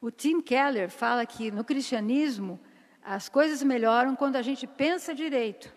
O 0.00 0.10
Tim 0.10 0.40
Keller 0.40 0.88
fala 0.88 1.26
que 1.26 1.50
no 1.50 1.62
cristianismo 1.62 2.58
as 3.04 3.28
coisas 3.28 3.62
melhoram 3.62 4.16
quando 4.16 4.36
a 4.36 4.42
gente 4.42 4.66
pensa 4.66 5.14
direito, 5.14 5.70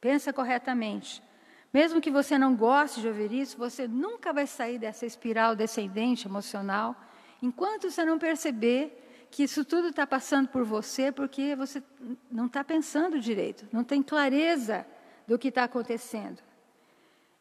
pensa 0.00 0.32
corretamente. 0.32 1.22
Mesmo 1.70 2.00
que 2.00 2.10
você 2.10 2.38
não 2.38 2.56
goste 2.56 3.02
de 3.02 3.08
ouvir 3.08 3.30
isso, 3.30 3.58
você 3.58 3.86
nunca 3.86 4.32
vai 4.32 4.46
sair 4.46 4.78
dessa 4.78 5.04
espiral 5.04 5.54
descendente 5.54 6.26
emocional 6.26 6.96
enquanto 7.42 7.90
você 7.90 8.06
não 8.06 8.18
perceber 8.18 9.26
que 9.30 9.42
isso 9.42 9.66
tudo 9.66 9.88
está 9.88 10.06
passando 10.06 10.48
por 10.48 10.64
você 10.64 11.12
porque 11.12 11.54
você 11.54 11.82
não 12.30 12.46
está 12.46 12.64
pensando 12.64 13.20
direito, 13.20 13.68
não 13.70 13.84
tem 13.84 14.02
clareza 14.02 14.86
do 15.32 15.38
que 15.38 15.48
está 15.48 15.64
acontecendo. 15.64 16.42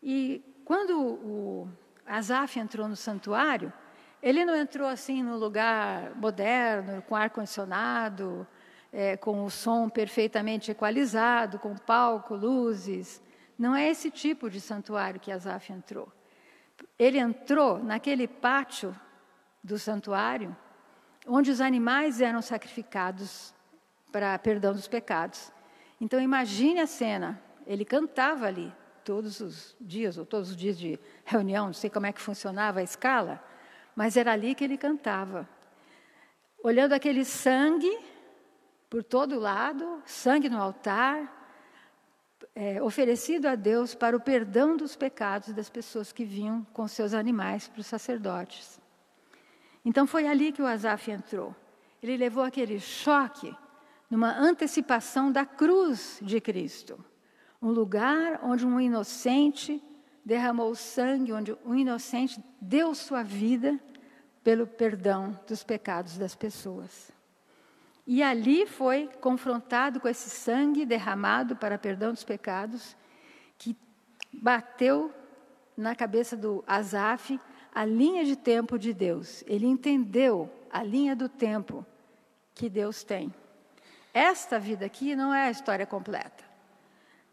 E 0.01 0.41
quando 0.63 0.97
o 0.97 1.67
Asaf 2.05 2.57
entrou 2.57 2.87
no 2.87 2.95
santuário, 2.95 3.71
ele 4.23 4.45
não 4.45 4.55
entrou 4.55 4.87
assim 4.87 5.21
no 5.21 5.35
lugar 5.37 6.15
moderno, 6.15 7.01
com 7.01 7.17
ar-condicionado, 7.17 8.47
é, 8.93 9.17
com 9.17 9.43
o 9.43 9.49
som 9.49 9.89
perfeitamente 9.89 10.71
equalizado, 10.71 11.59
com 11.59 11.75
palco, 11.75 12.33
luzes. 12.33 13.21
Não 13.59 13.75
é 13.75 13.89
esse 13.89 14.09
tipo 14.09 14.49
de 14.49 14.61
santuário 14.61 15.19
que 15.19 15.29
Asaf 15.29 15.73
entrou. 15.73 16.09
Ele 16.97 17.17
entrou 17.17 17.83
naquele 17.83 18.25
pátio 18.25 18.95
do 19.61 19.77
santuário, 19.77 20.55
onde 21.27 21.51
os 21.51 21.59
animais 21.59 22.21
eram 22.21 22.41
sacrificados 22.41 23.53
para 24.13 24.39
perdão 24.39 24.71
dos 24.71 24.87
pecados. 24.87 25.51
Então 25.99 26.21
imagine 26.21 26.79
a 26.79 26.87
cena: 26.87 27.50
ele 27.65 27.85
cantava 27.85 28.45
ali 28.45 28.73
todos 29.03 29.39
os 29.39 29.75
dias, 29.79 30.17
ou 30.17 30.25
todos 30.25 30.51
os 30.51 30.55
dias 30.55 30.77
de 30.77 30.99
reunião, 31.25 31.67
não 31.67 31.73
sei 31.73 31.89
como 31.89 32.05
é 32.05 32.13
que 32.13 32.21
funcionava 32.21 32.79
a 32.79 32.83
escala, 32.83 33.43
mas 33.95 34.15
era 34.15 34.31
ali 34.31 34.55
que 34.55 34.63
ele 34.63 34.77
cantava. 34.77 35.47
Olhando 36.63 36.93
aquele 36.93 37.25
sangue 37.25 37.91
por 38.89 39.03
todo 39.03 39.39
lado, 39.39 40.01
sangue 40.05 40.49
no 40.49 40.61
altar, 40.61 41.39
é, 42.53 42.81
oferecido 42.81 43.47
a 43.47 43.55
Deus 43.55 43.95
para 43.95 44.15
o 44.15 44.19
perdão 44.19 44.75
dos 44.75 44.95
pecados 44.95 45.53
das 45.53 45.69
pessoas 45.69 46.11
que 46.11 46.25
vinham 46.25 46.65
com 46.73 46.87
seus 46.87 47.13
animais 47.13 47.67
para 47.67 47.79
os 47.79 47.87
sacerdotes. 47.87 48.79
Então 49.83 50.05
foi 50.05 50.27
ali 50.27 50.51
que 50.51 50.61
o 50.61 50.67
Asaf 50.67 51.09
entrou. 51.09 51.55
Ele 52.03 52.17
levou 52.17 52.43
aquele 52.43 52.79
choque 52.79 53.55
numa 54.09 54.37
antecipação 54.37 55.31
da 55.31 55.45
cruz 55.45 56.19
de 56.21 56.41
Cristo. 56.41 57.03
Um 57.61 57.69
lugar 57.69 58.39
onde 58.43 58.65
um 58.65 58.79
inocente 58.79 59.81
derramou 60.25 60.73
sangue, 60.73 61.31
onde 61.31 61.55
um 61.63 61.75
inocente 61.75 62.43
deu 62.59 62.95
sua 62.95 63.21
vida 63.21 63.79
pelo 64.43 64.65
perdão 64.65 65.39
dos 65.47 65.63
pecados 65.63 66.17
das 66.17 66.33
pessoas. 66.33 67.11
E 68.07 68.23
ali 68.23 68.65
foi 68.65 69.07
confrontado 69.21 69.99
com 69.99 70.07
esse 70.07 70.29
sangue 70.29 70.85
derramado 70.85 71.55
para 71.55 71.77
perdão 71.77 72.11
dos 72.11 72.23
pecados, 72.23 72.97
que 73.59 73.77
bateu 74.33 75.13
na 75.77 75.95
cabeça 75.95 76.35
do 76.35 76.63
Asaf 76.65 77.39
a 77.73 77.85
linha 77.85 78.25
de 78.25 78.35
tempo 78.35 78.79
de 78.79 78.91
Deus. 78.91 79.43
Ele 79.45 79.67
entendeu 79.67 80.51
a 80.71 80.81
linha 80.81 81.15
do 81.15 81.29
tempo 81.29 81.85
que 82.55 82.69
Deus 82.69 83.03
tem. 83.03 83.31
Esta 84.13 84.59
vida 84.59 84.85
aqui 84.85 85.15
não 85.15 85.31
é 85.31 85.47
a 85.47 85.51
história 85.51 85.85
completa 85.85 86.50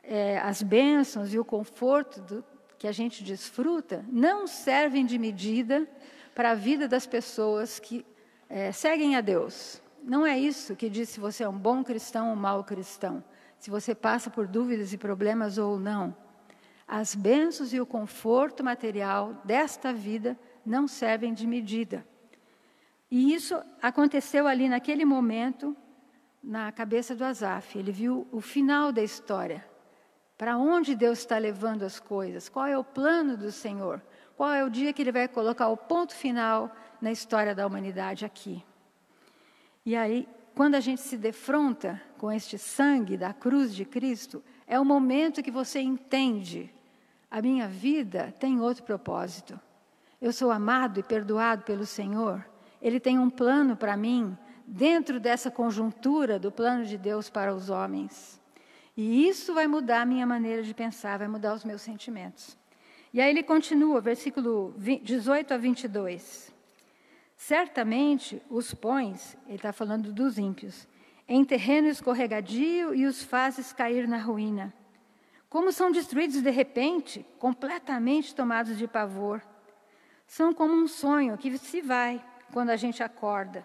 é, 0.08 0.38
as 0.38 0.62
bênçãos 0.62 1.34
e 1.34 1.38
o 1.38 1.44
conforto 1.44 2.22
do, 2.22 2.44
que 2.78 2.88
a 2.88 2.92
gente 2.92 3.22
desfruta 3.22 4.02
não 4.08 4.46
servem 4.46 5.04
de 5.04 5.18
medida 5.18 5.86
para 6.34 6.52
a 6.52 6.54
vida 6.54 6.88
das 6.88 7.06
pessoas 7.06 7.78
que 7.78 8.06
é, 8.48 8.72
seguem 8.72 9.16
a 9.16 9.20
Deus. 9.20 9.82
Não 10.02 10.26
é 10.26 10.38
isso 10.38 10.74
que 10.74 10.88
diz 10.88 11.10
se 11.10 11.20
você 11.20 11.44
é 11.44 11.48
um 11.48 11.58
bom 11.58 11.84
cristão 11.84 12.28
ou 12.28 12.32
um 12.32 12.36
mau 12.36 12.64
cristão, 12.64 13.22
se 13.58 13.68
você 13.68 13.94
passa 13.94 14.30
por 14.30 14.46
dúvidas 14.46 14.94
e 14.94 14.98
problemas 14.98 15.58
ou 15.58 15.78
não. 15.78 16.16
As 16.86 17.14
bênçãos 17.14 17.74
e 17.74 17.80
o 17.80 17.84
conforto 17.84 18.64
material 18.64 19.34
desta 19.44 19.92
vida 19.92 20.38
não 20.64 20.88
servem 20.88 21.34
de 21.34 21.46
medida. 21.46 22.06
E 23.10 23.34
isso 23.34 23.60
aconteceu 23.82 24.46
ali 24.46 24.70
naquele 24.70 25.04
momento 25.04 25.76
na 26.42 26.72
cabeça 26.72 27.14
do 27.14 27.24
Azaf. 27.24 27.78
Ele 27.78 27.92
viu 27.92 28.26
o 28.32 28.40
final 28.40 28.90
da 28.90 29.02
história. 29.02 29.67
Para 30.38 30.56
onde 30.56 30.94
Deus 30.94 31.18
está 31.18 31.36
levando 31.36 31.82
as 31.82 31.98
coisas? 31.98 32.48
Qual 32.48 32.64
é 32.64 32.78
o 32.78 32.84
plano 32.84 33.36
do 33.36 33.50
Senhor? 33.50 34.00
Qual 34.36 34.52
é 34.52 34.64
o 34.64 34.70
dia 34.70 34.92
que 34.92 35.02
Ele 35.02 35.10
vai 35.10 35.26
colocar 35.26 35.66
o 35.66 35.76
ponto 35.76 36.14
final 36.14 36.70
na 37.02 37.10
história 37.10 37.56
da 37.56 37.66
humanidade 37.66 38.24
aqui? 38.24 38.64
E 39.84 39.96
aí, 39.96 40.28
quando 40.54 40.76
a 40.76 40.80
gente 40.80 41.00
se 41.00 41.16
defronta 41.16 42.00
com 42.18 42.30
este 42.30 42.56
sangue 42.56 43.16
da 43.16 43.32
cruz 43.32 43.74
de 43.74 43.84
Cristo, 43.84 44.40
é 44.64 44.78
o 44.78 44.84
momento 44.84 45.42
que 45.42 45.50
você 45.50 45.80
entende: 45.80 46.72
a 47.28 47.42
minha 47.42 47.66
vida 47.66 48.32
tem 48.38 48.60
outro 48.60 48.84
propósito. 48.84 49.58
Eu 50.22 50.32
sou 50.32 50.52
amado 50.52 51.00
e 51.00 51.02
perdoado 51.02 51.62
pelo 51.64 51.84
Senhor. 51.84 52.44
Ele 52.80 53.00
tem 53.00 53.18
um 53.18 53.28
plano 53.28 53.76
para 53.76 53.96
mim 53.96 54.38
dentro 54.64 55.18
dessa 55.18 55.50
conjuntura 55.50 56.38
do 56.38 56.52
plano 56.52 56.84
de 56.84 56.96
Deus 56.96 57.28
para 57.28 57.52
os 57.52 57.70
homens. 57.70 58.40
E 59.00 59.28
isso 59.28 59.54
vai 59.54 59.68
mudar 59.68 60.00
a 60.00 60.04
minha 60.04 60.26
maneira 60.26 60.60
de 60.60 60.74
pensar, 60.74 61.20
vai 61.20 61.28
mudar 61.28 61.54
os 61.54 61.62
meus 61.62 61.82
sentimentos. 61.82 62.58
E 63.14 63.20
aí 63.20 63.30
ele 63.30 63.44
continua, 63.44 64.00
versículo 64.00 64.74
18 64.76 65.54
a 65.54 65.56
22. 65.56 66.52
Certamente 67.36 68.42
os 68.50 68.74
pões, 68.74 69.38
ele 69.46 69.54
está 69.54 69.72
falando 69.72 70.12
dos 70.12 70.36
ímpios, 70.36 70.88
em 71.28 71.44
terreno 71.44 71.86
escorregadio 71.86 72.92
e 72.92 73.06
os 73.06 73.22
fazes 73.22 73.72
cair 73.72 74.08
na 74.08 74.18
ruína. 74.18 74.74
Como 75.48 75.70
são 75.70 75.92
destruídos 75.92 76.42
de 76.42 76.50
repente, 76.50 77.24
completamente 77.38 78.34
tomados 78.34 78.76
de 78.76 78.88
pavor. 78.88 79.40
São 80.26 80.52
como 80.52 80.74
um 80.74 80.88
sonho 80.88 81.38
que 81.38 81.56
se 81.56 81.80
vai, 81.80 82.20
quando 82.52 82.70
a 82.70 82.76
gente 82.76 83.00
acorda. 83.00 83.64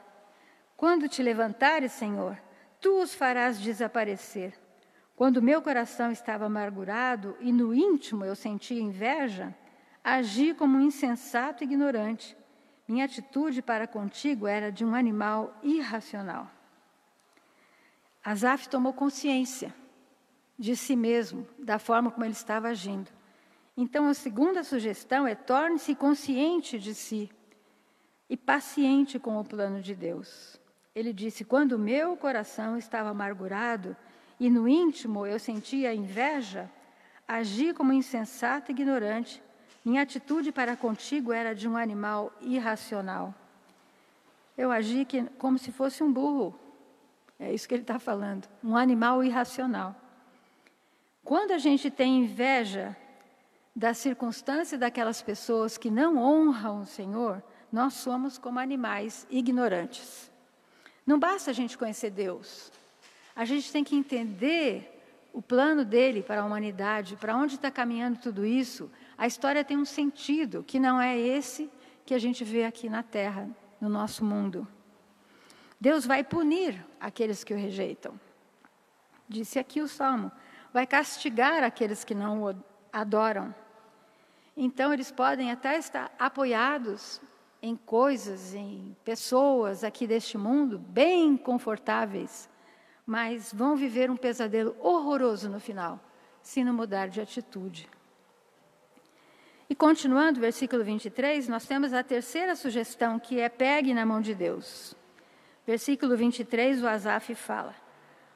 Quando 0.78 1.10
te 1.10 1.24
levantares, 1.24 1.92
Senhor, 1.92 2.38
tu 2.80 3.02
os 3.02 3.16
farás 3.16 3.60
desaparecer. 3.60 4.62
Quando 5.24 5.42
meu 5.42 5.62
coração 5.62 6.12
estava 6.12 6.48
amargurado 6.48 7.38
e 7.40 7.50
no 7.54 7.74
íntimo 7.74 8.26
eu 8.26 8.36
sentia 8.36 8.82
inveja, 8.82 9.56
agi 10.04 10.54
como 10.54 10.78
um 10.78 10.82
insensato 10.82 11.64
e 11.64 11.66
ignorante. 11.66 12.36
Minha 12.86 13.06
atitude 13.06 13.62
para 13.62 13.88
contigo 13.88 14.46
era 14.48 14.70
de 14.70 14.84
um 14.84 14.94
animal 14.94 15.58
irracional. 15.64 16.52
Asaf 18.22 18.68
tomou 18.68 18.92
consciência 18.92 19.74
de 20.60 20.76
si 20.76 20.94
mesmo, 20.94 21.48
da 21.58 21.80
forma 21.80 22.12
como 22.12 22.26
ele 22.26 22.34
estava 22.34 22.68
agindo. 22.68 23.10
Então, 23.78 24.10
a 24.10 24.14
segunda 24.14 24.62
sugestão 24.62 25.26
é 25.26 25.36
torne-se 25.36 25.96
consciente 25.96 26.78
de 26.78 26.94
si 26.94 27.32
e 28.30 28.36
paciente 28.36 29.18
com 29.18 29.40
o 29.40 29.46
plano 29.46 29.82
de 29.82 29.96
Deus. 29.96 30.60
Ele 30.94 31.14
disse: 31.14 31.46
Quando 31.46 31.80
meu 31.80 32.18
coração 32.18 32.78
estava 32.78 33.08
amargurado 33.12 33.96
e 34.40 34.50
no 34.50 34.68
íntimo 34.68 35.26
eu 35.26 35.40
sentia 35.40 35.94
inveja, 35.94 36.70
agi 37.28 37.74
como 37.74 37.94
insensato 37.94 38.72
e 38.72 38.74
ignorante. 38.74 39.42
Minha 39.84 40.02
atitude 40.02 40.52
para 40.52 40.78
contigo 40.78 41.34
era 41.34 41.54
de 41.54 41.68
um 41.68 41.76
animal 41.76 42.32
irracional. 42.42 43.34
Eu 44.58 44.72
agi 44.72 45.04
que, 45.06 45.24
como 45.38 45.58
se 45.58 45.72
fosse 45.72 46.04
um 46.04 46.12
burro. 46.12 46.58
É 47.40 47.54
isso 47.54 47.68
que 47.68 47.74
ele 47.74 47.84
está 47.84 48.00
falando. 48.00 48.48
Um 48.64 48.78
animal 48.78 49.24
irracional. 49.24 49.96
Quando 51.24 51.52
a 51.52 51.58
gente 51.58 51.90
tem 51.90 52.20
inveja 52.20 52.96
da 53.76 53.94
circunstância 53.94 54.78
daquelas 54.78 55.22
pessoas 55.22 55.78
que 55.78 55.90
não 55.90 56.18
honram 56.18 56.82
o 56.82 56.86
Senhor, 56.86 57.42
nós 57.72 57.96
somos 57.96 58.38
como 58.38 58.60
animais 58.60 59.26
ignorantes. 59.30 60.32
Não 61.06 61.18
basta 61.18 61.52
a 61.52 61.54
gente 61.54 61.78
conhecer 61.78 62.12
Deus. 62.12 62.72
A 63.36 63.46
gente 63.46 63.72
tem 63.72 63.84
que 63.84 63.96
entender 63.96 64.90
o 65.34 65.42
plano 65.42 65.84
dele 65.84 66.22
para 66.22 66.42
a 66.42 66.46
humanidade, 66.46 67.16
para 67.16 67.36
onde 67.36 67.56
está 67.56 67.72
caminhando 67.72 68.20
tudo 68.20 68.46
isso. 68.46 68.92
A 69.18 69.26
história 69.26 69.64
tem 69.64 69.78
um 69.78 69.86
sentido 69.86 70.64
que 70.64 70.80
não 70.80 71.02
é 71.02 71.18
esse 71.18 71.70
que 72.06 72.14
a 72.14 72.20
gente 72.20 72.44
vê 72.44 72.66
aqui 72.66 72.88
na 72.88 73.02
Terra, 73.02 73.50
no 73.82 73.90
nosso 73.90 74.24
mundo. 74.24 74.68
Deus 75.80 76.06
vai 76.06 76.24
punir 76.24 76.86
aqueles 77.00 77.44
que 77.44 77.54
o 77.54 77.58
rejeitam. 77.58 78.20
Disse 79.28 79.58
aqui 79.58 79.82
o 79.82 79.88
salmo: 79.88 80.32
vai 80.72 80.86
castigar 80.86 81.64
aqueles 81.64 82.04
que 82.04 82.14
não 82.14 82.44
o 82.44 82.56
adoram. 82.92 83.54
Então, 84.56 84.94
eles 84.94 85.12
podem 85.12 85.52
até 85.52 85.78
estar 85.78 86.14
apoiados 86.20 87.20
em 87.62 87.76
coisas, 87.76 88.54
em 88.54 88.96
pessoas 89.04 89.84
aqui 89.84 90.06
deste 90.06 90.38
mundo, 90.38 90.78
bem 90.78 91.36
confortáveis, 91.36 92.48
mas 93.06 93.54
vão 93.54 93.76
viver 93.76 94.10
um 94.10 94.18
pesadelo 94.18 94.76
horroroso 94.80 95.50
no 95.50 95.60
final, 95.60 96.00
se 96.42 96.64
não 96.64 96.74
mudar 96.74 97.08
de 97.08 97.22
atitude. 97.22 97.90
E 99.70 99.76
continuando, 99.76 100.40
versículo 100.40 100.84
23, 100.84 101.48
nós 101.48 101.66
temos 101.66 101.94
a 101.94 102.04
terceira 102.04 102.56
sugestão, 102.56 103.20
que 103.20 103.40
é 103.40 103.50
pegue 103.50 103.94
na 103.94 104.06
mão 104.06 104.22
de 104.22 104.36
Deus. 104.36 104.96
Versículo 105.66 106.16
23, 106.16 106.84
o 106.84 106.88
Asaf 106.88 107.34
fala: 107.36 107.74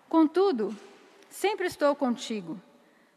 Contudo, 0.10 0.76
sempre 1.30 1.68
estou 1.68 1.96
contigo, 1.96 2.60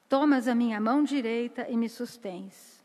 tomas 0.09 0.49
a 0.49 0.55
minha 0.55 0.81
mão 0.81 1.05
direita 1.05 1.67
e 1.69 1.77
me 1.77 1.89
sustens. 1.89 2.85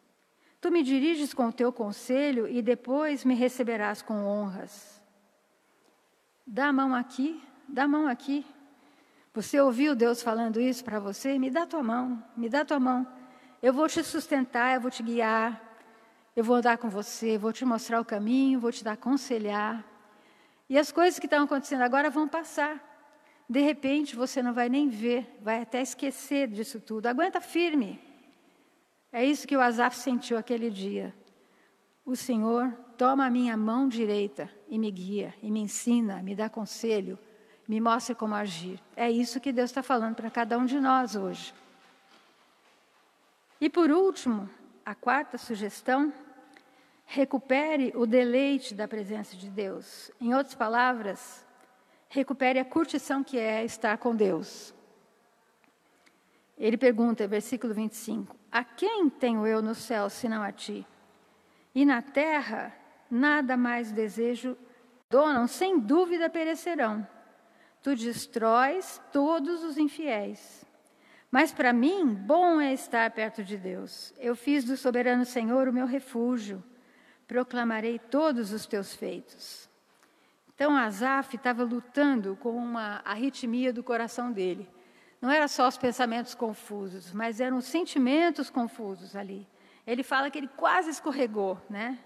Tu 0.62 0.72
me 0.72 0.82
diriges 0.82 1.34
com 1.34 1.48
o 1.48 1.54
teu 1.54 1.72
conselho 1.72 2.48
e 2.48 2.62
depois 2.62 3.26
me 3.26 3.36
receberás 3.36 4.02
com 4.02 4.26
honras. 4.26 5.02
Dá 6.48 6.68
a 6.68 6.74
mão 6.74 6.96
aqui, 6.96 7.44
dá 7.68 7.84
a 7.84 7.88
mão 7.88 8.08
aqui. 8.08 8.46
Você 9.36 9.60
ouviu 9.60 9.94
Deus 9.94 10.22
falando 10.22 10.62
isso 10.62 10.82
para 10.82 10.98
você? 10.98 11.38
Me 11.38 11.52
dá 11.52 11.66
tua 11.66 11.84
mão, 11.84 12.24
me 12.38 12.48
dá 12.48 12.64
tua 12.64 12.80
mão. 12.80 13.06
Eu 13.62 13.74
vou 13.74 13.86
te 13.86 14.02
sustentar, 14.02 14.76
eu 14.76 14.80
vou 14.80 14.90
te 14.90 15.04
guiar, 15.04 15.62
eu 16.34 16.42
vou 16.42 16.56
andar 16.56 16.78
com 16.78 16.90
você, 16.90 17.38
vou 17.38 17.52
te 17.52 17.66
mostrar 17.66 18.00
o 18.00 18.06
caminho, 18.06 18.62
vou 18.62 18.72
te 18.72 18.82
dar 18.82 18.94
aconselhar. 18.94 19.84
E 20.70 20.80
as 20.80 20.90
coisas 20.90 21.20
que 21.20 21.26
estão 21.26 21.44
acontecendo 21.44 21.82
agora 21.82 22.10
vão 22.10 22.30
passar. 22.30 22.82
De 23.50 23.60
repente 23.60 24.16
você 24.16 24.42
não 24.42 24.54
vai 24.54 24.70
nem 24.70 24.88
ver, 24.88 25.38
vai 25.42 25.62
até 25.62 25.82
esquecer 25.82 26.48
disso 26.48 26.80
tudo. 26.80 27.08
Aguenta 27.08 27.42
firme. 27.42 28.00
É 29.12 29.26
isso 29.26 29.46
que 29.46 29.58
o 29.58 29.62
Asaf 29.62 29.98
sentiu 29.98 30.38
aquele 30.38 30.70
dia. 30.70 31.14
O 32.06 32.16
Senhor 32.16 32.72
toma 32.98 33.26
a 33.26 33.30
minha 33.30 33.58
mão 33.58 33.90
direita 33.90 34.50
e 34.70 34.80
me 34.80 34.90
guia, 34.92 35.34
e 35.44 35.52
me 35.52 35.60
ensina, 35.60 36.24
me 36.24 36.34
dá 36.34 36.50
conselho, 36.50 37.20
me 37.68 37.82
mostra 37.82 38.14
como 38.14 38.36
agir. 38.36 38.80
É 38.96 39.10
isso 39.10 39.40
que 39.40 39.52
Deus 39.52 39.70
está 39.70 39.82
falando 39.82 40.16
para 40.16 40.30
cada 40.30 40.58
um 40.58 40.66
de 40.66 40.80
nós 40.80 41.16
hoje. 41.16 41.54
E 43.60 43.70
por 43.70 43.90
último, 43.90 44.50
a 44.86 44.94
quarta 44.94 45.38
sugestão, 45.38 46.14
recupere 47.06 47.92
o 47.96 48.06
deleite 48.06 48.74
da 48.74 48.88
presença 48.88 49.36
de 49.36 49.50
Deus. 49.50 50.12
Em 50.20 50.34
outras 50.34 50.56
palavras, 50.56 51.46
recupere 52.10 52.60
a 52.60 52.66
curtição 52.66 53.24
que 53.24 53.38
é 53.38 53.64
estar 53.64 53.98
com 53.98 54.16
Deus. 54.16 54.74
Ele 56.58 56.78
pergunta, 56.78 57.28
versículo 57.28 57.74
25: 57.74 58.36
A 58.52 58.64
quem 58.64 59.10
tenho 59.10 59.46
eu 59.46 59.62
no 59.62 59.76
céu 59.76 60.10
senão 60.10 60.42
a 60.42 60.52
ti? 60.52 60.86
E 61.74 61.86
na 61.86 62.02
terra 62.02 62.74
nada 63.10 63.56
mais 63.58 63.92
desejo, 63.92 64.58
donam, 65.10 65.48
sem 65.48 65.80
dúvida 65.80 66.30
perecerão. 66.30 67.06
Tu 67.86 67.96
destróis 67.96 69.00
todos 69.12 69.64
os 69.64 69.78
infiéis. 69.78 70.66
Mas 71.30 71.54
para 71.54 71.72
mim, 71.72 72.16
bom 72.16 72.60
é 72.60 72.74
estar 72.74 73.12
perto 73.12 73.44
de 73.44 73.58
Deus. 73.58 74.12
Eu 74.18 74.36
fiz 74.36 74.64
do 74.64 74.76
soberano 74.76 75.24
Senhor 75.24 75.68
o 75.68 75.72
meu 75.72 75.86
refúgio. 75.86 76.64
Proclamarei 77.28 78.00
todos 78.00 78.52
os 78.52 78.66
teus 78.66 78.96
feitos. 78.96 79.70
Então 80.56 80.76
Asaf 80.76 81.36
estava 81.36 81.64
lutando 81.64 82.36
com 82.38 82.58
uma 82.58 83.04
arritmia 83.06 83.72
do 83.72 83.84
coração 83.84 84.32
dele. 84.32 84.68
Não 85.22 85.30
era 85.30 85.48
só 85.48 85.68
os 85.68 85.78
pensamentos 85.78 86.34
confusos, 86.34 87.14
mas 87.14 87.40
eram 87.40 87.58
os 87.58 87.66
sentimentos 87.66 88.50
confusos 88.50 89.16
ali. 89.16 89.48
Ele 89.86 90.02
fala 90.02 90.32
que 90.32 90.40
ele 90.40 90.50
quase 90.58 90.90
escorregou, 90.90 91.62
né? 91.70 92.00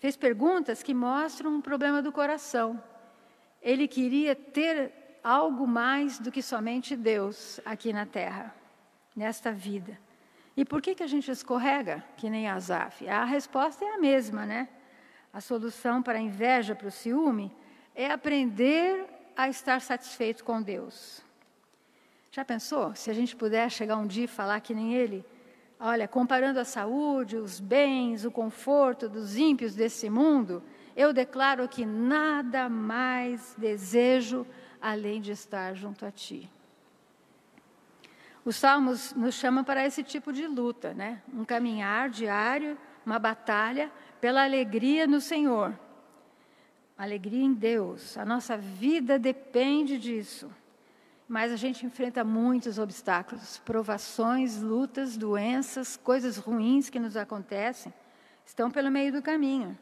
Fez 0.00 0.16
perguntas 0.16 0.82
que 0.82 0.92
mostram 0.92 1.54
um 1.54 1.60
problema 1.60 2.02
do 2.02 2.10
coração. 2.10 2.82
Ele 3.66 3.88
queria 3.88 4.36
ter 4.36 4.92
algo 5.24 5.66
mais 5.66 6.20
do 6.20 6.30
que 6.30 6.40
somente 6.40 6.94
Deus 6.94 7.58
aqui 7.64 7.92
na 7.92 8.06
terra, 8.06 8.54
nesta 9.16 9.50
vida. 9.50 9.98
E 10.56 10.64
por 10.64 10.80
que, 10.80 10.94
que 10.94 11.02
a 11.02 11.06
gente 11.08 11.28
escorrega, 11.32 12.04
que 12.16 12.30
nem 12.30 12.46
Azaf? 12.46 13.08
A 13.08 13.24
resposta 13.24 13.84
é 13.84 13.88
a 13.88 13.98
mesma, 13.98 14.46
né? 14.46 14.68
A 15.32 15.40
solução 15.40 16.00
para 16.00 16.16
a 16.16 16.22
inveja, 16.22 16.76
para 16.76 16.86
o 16.86 16.92
ciúme, 16.92 17.52
é 17.92 18.08
aprender 18.08 19.04
a 19.36 19.48
estar 19.48 19.80
satisfeito 19.80 20.44
com 20.44 20.62
Deus. 20.62 21.20
Já 22.30 22.44
pensou? 22.44 22.94
Se 22.94 23.10
a 23.10 23.14
gente 23.14 23.34
puder 23.34 23.68
chegar 23.68 23.96
um 23.96 24.06
dia 24.06 24.26
e 24.26 24.28
falar 24.28 24.60
que 24.60 24.74
nem 24.74 24.94
ele? 24.94 25.24
Olha, 25.80 26.06
comparando 26.06 26.60
a 26.60 26.64
saúde, 26.64 27.36
os 27.36 27.58
bens, 27.58 28.24
o 28.24 28.30
conforto 28.30 29.08
dos 29.08 29.36
ímpios 29.36 29.74
desse 29.74 30.08
mundo, 30.08 30.62
eu 30.96 31.12
declaro 31.12 31.68
que 31.68 31.84
nada 31.84 32.68
mais 32.68 33.54
desejo 33.58 34.46
além 34.80 35.20
de 35.20 35.32
estar 35.32 35.74
junto 35.74 36.06
a 36.06 36.10
ti. 36.10 36.50
Os 38.44 38.56
salmos 38.56 39.12
nos 39.14 39.34
chamam 39.34 39.62
para 39.62 39.84
esse 39.84 40.02
tipo 40.02 40.32
de 40.32 40.46
luta, 40.46 40.94
né? 40.94 41.20
Um 41.34 41.44
caminhar 41.44 42.08
diário, 42.08 42.78
uma 43.04 43.18
batalha 43.18 43.92
pela 44.20 44.44
alegria 44.44 45.06
no 45.06 45.20
Senhor. 45.20 45.78
Alegria 46.96 47.44
em 47.44 47.52
Deus. 47.52 48.16
A 48.16 48.24
nossa 48.24 48.56
vida 48.56 49.18
depende 49.18 49.98
disso. 49.98 50.50
Mas 51.28 51.52
a 51.52 51.56
gente 51.56 51.84
enfrenta 51.84 52.22
muitos 52.22 52.78
obstáculos, 52.78 53.58
provações, 53.64 54.62
lutas, 54.62 55.16
doenças, 55.16 55.96
coisas 55.96 56.36
ruins 56.36 56.88
que 56.88 57.00
nos 57.00 57.16
acontecem, 57.16 57.92
estão 58.46 58.70
pelo 58.70 58.92
meio 58.92 59.12
do 59.12 59.20
caminho. 59.20 59.76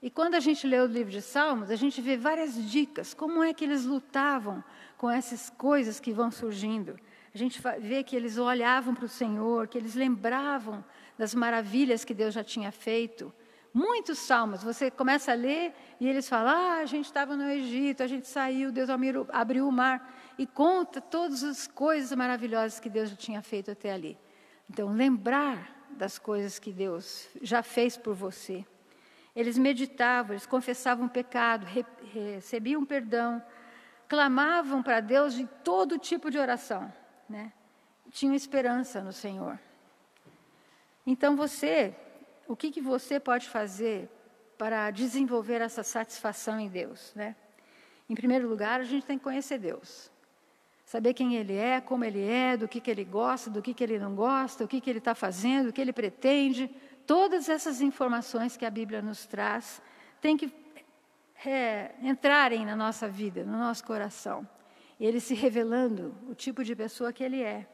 E 0.00 0.08
quando 0.08 0.36
a 0.36 0.40
gente 0.40 0.64
lê 0.64 0.78
o 0.80 0.86
livro 0.86 1.10
de 1.10 1.20
Salmos, 1.20 1.72
a 1.72 1.76
gente 1.76 2.00
vê 2.00 2.16
várias 2.16 2.54
dicas, 2.70 3.12
como 3.12 3.42
é 3.42 3.52
que 3.52 3.64
eles 3.64 3.84
lutavam 3.84 4.62
com 4.96 5.10
essas 5.10 5.50
coisas 5.50 5.98
que 5.98 6.12
vão 6.12 6.30
surgindo. 6.30 6.96
A 7.34 7.38
gente 7.38 7.60
vê 7.80 8.04
que 8.04 8.14
eles 8.14 8.38
olhavam 8.38 8.94
para 8.94 9.04
o 9.04 9.08
Senhor, 9.08 9.66
que 9.66 9.76
eles 9.76 9.96
lembravam 9.96 10.84
das 11.16 11.34
maravilhas 11.34 12.04
que 12.04 12.14
Deus 12.14 12.32
já 12.32 12.44
tinha 12.44 12.70
feito. 12.70 13.32
Muitos 13.74 14.20
salmos, 14.20 14.62
você 14.62 14.88
começa 14.88 15.32
a 15.32 15.34
ler 15.34 15.74
e 16.00 16.08
eles 16.08 16.28
falam: 16.28 16.52
ah, 16.54 16.74
a 16.76 16.86
gente 16.86 17.06
estava 17.06 17.36
no 17.36 17.50
Egito, 17.50 18.02
a 18.02 18.06
gente 18.06 18.28
saiu, 18.28 18.70
Deus 18.70 18.88
abriu 18.88 19.68
o 19.68 19.72
mar 19.72 20.16
e 20.38 20.46
conta 20.46 21.00
todas 21.00 21.42
as 21.42 21.66
coisas 21.66 22.16
maravilhosas 22.16 22.78
que 22.78 22.88
Deus 22.88 23.10
já 23.10 23.16
tinha 23.16 23.42
feito 23.42 23.72
até 23.72 23.92
ali. 23.92 24.16
Então, 24.70 24.92
lembrar 24.92 25.86
das 25.90 26.18
coisas 26.18 26.58
que 26.58 26.72
Deus 26.72 27.28
já 27.42 27.62
fez 27.64 27.96
por 27.96 28.14
você 28.14 28.64
Eles 29.38 29.56
meditavam, 29.56 30.32
eles 30.32 30.46
confessavam 30.46 31.06
o 31.06 31.08
pecado, 31.08 31.64
re, 31.64 31.86
recebiam 32.12 32.84
perdão, 32.84 33.40
clamavam 34.08 34.82
para 34.82 34.98
Deus 34.98 35.32
de 35.32 35.46
todo 35.62 35.96
tipo 35.96 36.28
de 36.28 36.36
oração, 36.36 36.92
né? 37.28 37.52
Tinham 38.10 38.34
esperança 38.34 39.00
no 39.00 39.12
Senhor. 39.12 39.56
Então 41.06 41.36
você, 41.36 41.94
o 42.48 42.56
que, 42.56 42.72
que 42.72 42.80
você 42.80 43.20
pode 43.20 43.48
fazer 43.48 44.10
para 44.58 44.90
desenvolver 44.90 45.60
essa 45.60 45.84
satisfação 45.84 46.58
em 46.58 46.68
Deus, 46.68 47.12
né? 47.14 47.36
Em 48.10 48.16
primeiro 48.16 48.48
lugar, 48.48 48.80
a 48.80 48.84
gente 48.84 49.06
tem 49.06 49.18
que 49.18 49.22
conhecer 49.22 49.58
Deus. 49.58 50.10
Saber 50.84 51.14
quem 51.14 51.36
Ele 51.36 51.54
é, 51.54 51.80
como 51.80 52.04
Ele 52.04 52.28
é, 52.28 52.56
do 52.56 52.66
que, 52.66 52.80
que 52.80 52.90
Ele 52.90 53.04
gosta, 53.04 53.48
do 53.48 53.62
que, 53.62 53.72
que 53.72 53.84
Ele 53.84 54.00
não 54.00 54.16
gosta, 54.16 54.64
o 54.64 54.66
que, 54.66 54.80
que 54.80 54.90
Ele 54.90 54.98
está 54.98 55.14
fazendo, 55.14 55.68
o 55.68 55.72
que 55.72 55.80
Ele 55.80 55.92
pretende. 55.92 56.68
Todas 57.08 57.48
essas 57.48 57.80
informações 57.80 58.54
que 58.54 58.66
a 58.66 58.70
Bíblia 58.70 59.00
nos 59.00 59.24
traz 59.24 59.80
têm 60.20 60.36
que 60.36 60.52
é, 61.42 61.94
entrarem 62.02 62.66
na 62.66 62.76
nossa 62.76 63.08
vida, 63.08 63.44
no 63.44 63.56
nosso 63.56 63.82
coração. 63.82 64.46
Ele 65.00 65.18
se 65.18 65.32
revelando 65.32 66.14
o 66.28 66.34
tipo 66.34 66.62
de 66.62 66.76
pessoa 66.76 67.10
que 67.10 67.24
Ele 67.24 67.40
é. 67.40 67.66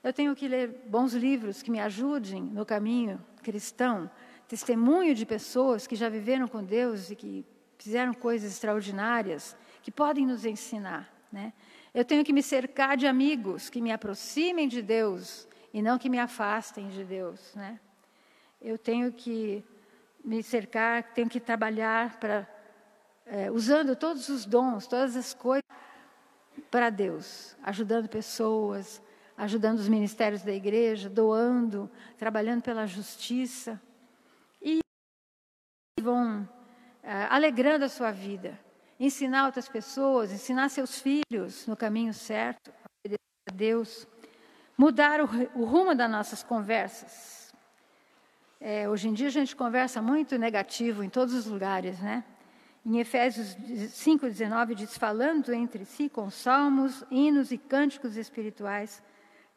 Eu 0.00 0.12
tenho 0.12 0.32
que 0.36 0.46
ler 0.46 0.84
bons 0.86 1.12
livros 1.12 1.60
que 1.60 1.72
me 1.72 1.80
ajudem 1.80 2.40
no 2.40 2.64
caminho 2.64 3.20
cristão, 3.42 4.08
testemunho 4.46 5.12
de 5.12 5.26
pessoas 5.26 5.88
que 5.88 5.96
já 5.96 6.08
viveram 6.08 6.46
com 6.46 6.62
Deus 6.62 7.10
e 7.10 7.16
que 7.16 7.44
fizeram 7.78 8.14
coisas 8.14 8.52
extraordinárias, 8.52 9.56
que 9.82 9.90
podem 9.90 10.24
nos 10.24 10.44
ensinar. 10.44 11.12
Né? 11.32 11.52
Eu 11.92 12.04
tenho 12.04 12.24
que 12.24 12.32
me 12.32 12.44
cercar 12.44 12.96
de 12.96 13.08
amigos 13.08 13.68
que 13.68 13.80
me 13.80 13.90
aproximem 13.90 14.68
de 14.68 14.82
Deus 14.82 15.48
e 15.74 15.82
não 15.82 15.98
que 15.98 16.08
me 16.08 16.20
afastem 16.20 16.88
de 16.90 17.02
Deus, 17.02 17.56
né? 17.56 17.80
Eu 18.60 18.78
tenho 18.78 19.12
que 19.12 19.64
me 20.24 20.42
cercar, 20.42 21.12
tenho 21.14 21.28
que 21.28 21.40
trabalhar 21.40 22.18
para 22.18 22.48
é, 23.24 23.50
usando 23.50 23.94
todos 23.94 24.28
os 24.28 24.44
dons, 24.44 24.86
todas 24.86 25.16
as 25.16 25.34
coisas 25.34 25.64
para 26.70 26.90
Deus, 26.90 27.56
ajudando 27.62 28.08
pessoas, 28.08 29.00
ajudando 29.36 29.78
os 29.78 29.88
ministérios 29.88 30.42
da 30.42 30.52
igreja, 30.52 31.08
doando, 31.08 31.90
trabalhando 32.16 32.62
pela 32.62 32.86
justiça 32.86 33.80
e 34.60 34.80
vão 36.00 36.48
é, 37.02 37.24
alegrando 37.30 37.84
a 37.84 37.88
sua 37.88 38.10
vida 38.10 38.58
ensinar 38.98 39.46
outras 39.46 39.68
pessoas, 39.68 40.32
ensinar 40.32 40.68
seus 40.68 41.00
filhos 41.00 41.66
no 41.66 41.76
caminho 41.76 42.12
certo, 42.12 42.72
a 43.48 43.52
Deus, 43.52 44.06
mudar 44.76 45.20
o, 45.20 45.24
o 45.54 45.64
rumo 45.64 45.94
das 45.94 46.10
nossas 46.10 46.42
conversas. 46.42 47.37
É, 48.60 48.88
hoje 48.88 49.08
em 49.08 49.12
dia 49.12 49.28
a 49.28 49.30
gente 49.30 49.54
conversa 49.54 50.02
muito 50.02 50.36
negativo 50.36 51.02
em 51.02 51.08
todos 51.08 51.34
os 51.34 51.46
lugares, 51.46 52.00
né? 52.00 52.24
Em 52.84 52.98
Efésios 52.98 53.54
5,19 53.56 54.74
diz: 54.74 54.96
falando 54.96 55.52
entre 55.52 55.84
si 55.84 56.08
com 56.08 56.30
salmos, 56.30 57.04
hinos 57.10 57.52
e 57.52 57.58
cânticos 57.58 58.16
espirituais, 58.16 59.02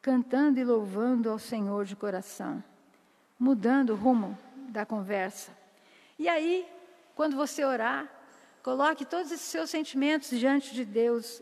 cantando 0.02 0.60
e 0.60 0.64
louvando 0.64 1.30
ao 1.30 1.40
Senhor 1.40 1.86
de 1.86 1.96
coração, 1.96 2.64
mudando 3.40 3.92
o 3.92 3.96
rumo 3.96 4.38
da 4.70 4.86
conversa. 4.86 5.52
E 6.20 6.30
aí, 6.30 6.66
quando 7.16 7.36
você 7.36 7.66
orar, 7.66 8.08
Coloque 8.64 9.06
todos 9.06 9.32
esses 9.32 9.48
seus 9.48 9.72
sentimentos 9.72 10.30
diante 10.38 10.74
de 10.74 10.86
Deus. 10.86 11.42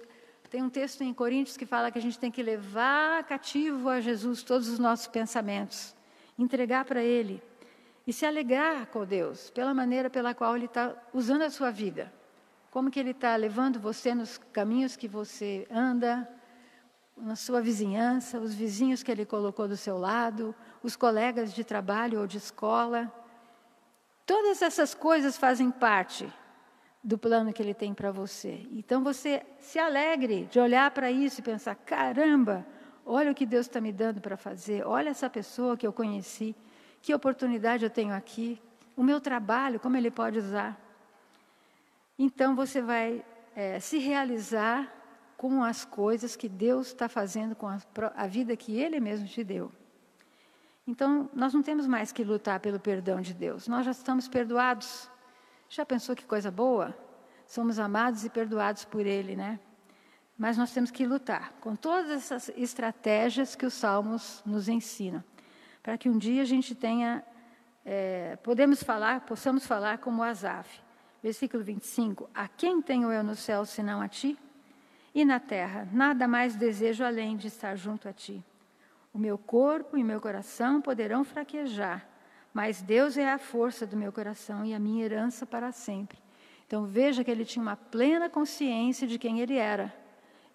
Tem 0.49 0.63
um 0.63 0.69
texto 0.69 1.03
em 1.03 1.13
Coríntios 1.13 1.57
que 1.57 1.65
fala 1.65 1.91
que 1.91 1.99
a 1.99 2.01
gente 2.01 2.17
tem 2.17 2.31
que 2.31 2.41
levar 2.41 3.25
cativo 3.25 3.89
a 3.89 3.99
Jesus 3.99 4.41
todos 4.41 4.69
os 4.69 4.79
nossos 4.79 5.07
pensamentos, 5.07 5.93
entregar 6.37 6.85
para 6.85 7.03
Ele 7.03 7.41
e 8.09 8.11
se 8.11 8.25
alegrar 8.25 8.87
com 8.87 9.05
Deus 9.05 9.51
pela 9.51 9.71
maneira 9.71 10.09
pela 10.09 10.33
qual 10.33 10.55
Ele 10.55 10.65
está 10.65 10.95
usando 11.13 11.43
a 11.43 11.49
sua 11.51 11.69
vida. 11.69 12.11
Como 12.71 12.89
que 12.89 12.99
Ele 12.99 13.11
está 13.11 13.35
levando 13.35 13.79
você 13.79 14.15
nos 14.15 14.39
caminhos 14.51 14.95
que 14.95 15.07
você 15.07 15.67
anda, 15.69 16.27
na 17.15 17.35
sua 17.35 17.61
vizinhança, 17.61 18.39
os 18.39 18.51
vizinhos 18.51 19.03
que 19.03 19.11
Ele 19.11 19.27
colocou 19.27 19.67
do 19.67 19.77
seu 19.77 19.95
lado, 19.95 20.55
os 20.81 20.95
colegas 20.95 21.53
de 21.53 21.63
trabalho 21.63 22.21
ou 22.21 22.25
de 22.25 22.37
escola. 22.37 23.13
Todas 24.25 24.63
essas 24.63 24.95
coisas 24.95 25.37
fazem 25.37 25.69
parte 25.69 26.27
do 27.03 27.15
plano 27.15 27.53
que 27.53 27.61
Ele 27.61 27.75
tem 27.75 27.93
para 27.93 28.11
você. 28.11 28.65
Então 28.71 29.03
você 29.03 29.45
se 29.59 29.77
alegre 29.77 30.47
de 30.49 30.59
olhar 30.59 30.89
para 30.89 31.11
isso 31.11 31.41
e 31.41 31.43
pensar: 31.43 31.75
caramba, 31.75 32.65
olha 33.05 33.31
o 33.31 33.35
que 33.35 33.45
Deus 33.45 33.67
está 33.67 33.79
me 33.79 33.91
dando 33.91 34.19
para 34.19 34.35
fazer, 34.35 34.83
olha 34.83 35.09
essa 35.09 35.29
pessoa 35.29 35.77
que 35.77 35.85
eu 35.85 35.93
conheci, 35.93 36.55
que 37.01 37.13
oportunidade 37.13 37.83
eu 37.83 37.89
tenho 37.89 38.13
aqui, 38.13 38.61
o 38.95 39.03
meu 39.03 39.21
trabalho, 39.21 39.79
como 39.79 39.95
Ele 39.95 40.11
pode 40.11 40.37
usar. 40.37 40.79
Então 42.17 42.55
você 42.55 42.81
vai 42.81 43.23
é, 43.55 43.79
se 43.79 43.97
realizar 43.97 44.93
com 45.37 45.63
as 45.63 45.85
coisas 45.85 46.35
que 46.35 46.49
Deus 46.49 46.87
está 46.87 47.07
fazendo 47.07 47.55
com 47.55 47.67
a, 47.67 47.79
a 48.15 48.27
vida 48.27 48.57
que 48.57 48.77
Ele 48.77 48.99
mesmo 48.99 49.25
te 49.25 49.43
deu. 49.43 49.71
Então, 50.85 51.29
nós 51.33 51.53
não 51.53 51.61
temos 51.61 51.85
mais 51.85 52.11
que 52.11 52.23
lutar 52.23 52.59
pelo 52.59 52.79
perdão 52.79 53.21
de 53.21 53.33
Deus, 53.33 53.67
nós 53.67 53.85
já 53.85 53.91
estamos 53.91 54.27
perdoados. 54.27 55.09
Já 55.69 55.85
pensou 55.85 56.15
que 56.15 56.25
coisa 56.25 56.49
boa? 56.49 56.97
Somos 57.45 57.77
amados 57.77 58.25
e 58.25 58.29
perdoados 58.29 58.85
por 58.85 59.05
Ele, 59.05 59.35
né? 59.35 59.59
Mas 60.35 60.57
nós 60.57 60.71
temos 60.71 60.89
que 60.89 61.05
lutar 61.05 61.53
com 61.61 61.75
todas 61.75 62.09
essas 62.09 62.49
estratégias 62.57 63.55
que 63.55 63.65
os 63.65 63.73
Salmos 63.75 64.41
nos 64.45 64.67
ensinam, 64.67 65.23
para 65.81 65.97
que 65.97 66.09
um 66.09 66.17
dia 66.17 66.41
a 66.41 66.45
gente 66.45 66.75
tenha, 66.75 67.23
é, 67.85 68.35
podemos 68.37 68.83
falar, 68.83 69.21
possamos 69.21 69.65
falar 69.65 69.97
como 69.99 70.23
Asaf. 70.23 70.81
Versículo 71.21 71.63
25: 71.63 72.29
A 72.33 72.47
quem 72.47 72.81
tenho 72.81 73.11
eu 73.11 73.23
no 73.23 73.35
céu 73.35 73.65
senão 73.65 74.01
a 74.01 74.07
ti? 74.07 74.37
E 75.13 75.25
na 75.25 75.39
terra, 75.39 75.87
nada 75.91 76.27
mais 76.27 76.55
desejo 76.55 77.03
além 77.03 77.35
de 77.35 77.47
estar 77.47 77.75
junto 77.75 78.07
a 78.07 78.13
ti. 78.13 78.43
O 79.13 79.17
meu 79.17 79.37
corpo 79.37 79.97
e 79.97 80.03
meu 80.03 80.21
coração 80.21 80.81
poderão 80.81 81.23
fraquejar, 81.23 82.07
mas 82.53 82.81
Deus 82.81 83.17
é 83.17 83.31
a 83.31 83.39
força 83.39 83.85
do 83.85 83.97
meu 83.97 84.11
coração 84.11 84.63
e 84.63 84.73
a 84.73 84.79
minha 84.79 85.03
herança 85.03 85.45
para 85.45 85.71
sempre. 85.71 86.17
Então 86.67 86.85
veja 86.85 87.23
que 87.23 87.31
ele 87.31 87.43
tinha 87.43 87.63
uma 87.63 87.75
plena 87.75 88.29
consciência 88.29 89.07
de 89.07 89.17
quem 89.17 89.39
ele 89.39 89.55
era. 89.55 89.93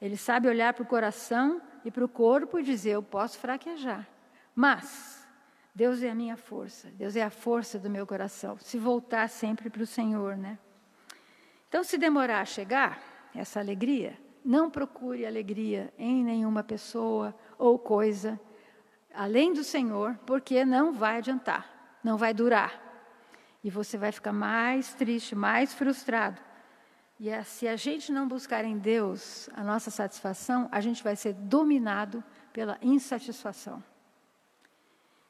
Ele 0.00 0.16
sabe 0.16 0.48
olhar 0.48 0.72
para 0.72 0.84
o 0.84 0.86
coração 0.86 1.60
e 1.84 1.90
para 1.90 2.04
o 2.04 2.08
corpo 2.08 2.58
e 2.58 2.62
dizer: 2.62 2.92
Eu 2.92 3.02
posso 3.02 3.38
fraquejar, 3.38 4.06
mas 4.54 5.26
Deus 5.74 6.02
é 6.02 6.10
a 6.10 6.14
minha 6.14 6.36
força, 6.36 6.88
Deus 6.92 7.16
é 7.16 7.22
a 7.22 7.30
força 7.30 7.78
do 7.78 7.90
meu 7.90 8.06
coração. 8.06 8.56
Se 8.58 8.78
voltar 8.78 9.28
sempre 9.28 9.68
para 9.68 9.82
o 9.82 9.86
Senhor, 9.86 10.36
né? 10.36 10.58
Então, 11.68 11.82
se 11.82 11.98
demorar 11.98 12.40
a 12.40 12.44
chegar, 12.44 13.02
essa 13.34 13.58
alegria, 13.58 14.16
não 14.44 14.70
procure 14.70 15.26
alegria 15.26 15.92
em 15.98 16.22
nenhuma 16.22 16.62
pessoa 16.62 17.34
ou 17.58 17.78
coisa 17.78 18.40
além 19.12 19.52
do 19.52 19.64
Senhor, 19.64 20.16
porque 20.24 20.64
não 20.64 20.92
vai 20.92 21.18
adiantar 21.18 21.74
não 22.04 22.18
vai 22.18 22.34
durar. 22.34 22.82
E 23.64 23.70
você 23.70 23.96
vai 23.96 24.12
ficar 24.12 24.32
mais 24.32 24.92
triste, 24.92 25.34
mais 25.34 25.72
frustrado. 25.72 26.40
E 27.18 27.30
é, 27.30 27.42
se 27.42 27.66
a 27.66 27.76
gente 27.76 28.12
não 28.12 28.28
buscar 28.28 28.64
em 28.64 28.76
Deus 28.76 29.48
a 29.54 29.64
nossa 29.64 29.90
satisfação, 29.90 30.68
a 30.70 30.80
gente 30.82 31.02
vai 31.02 31.16
ser 31.16 31.32
dominado 31.32 32.22
pela 32.52 32.76
insatisfação. 32.82 33.82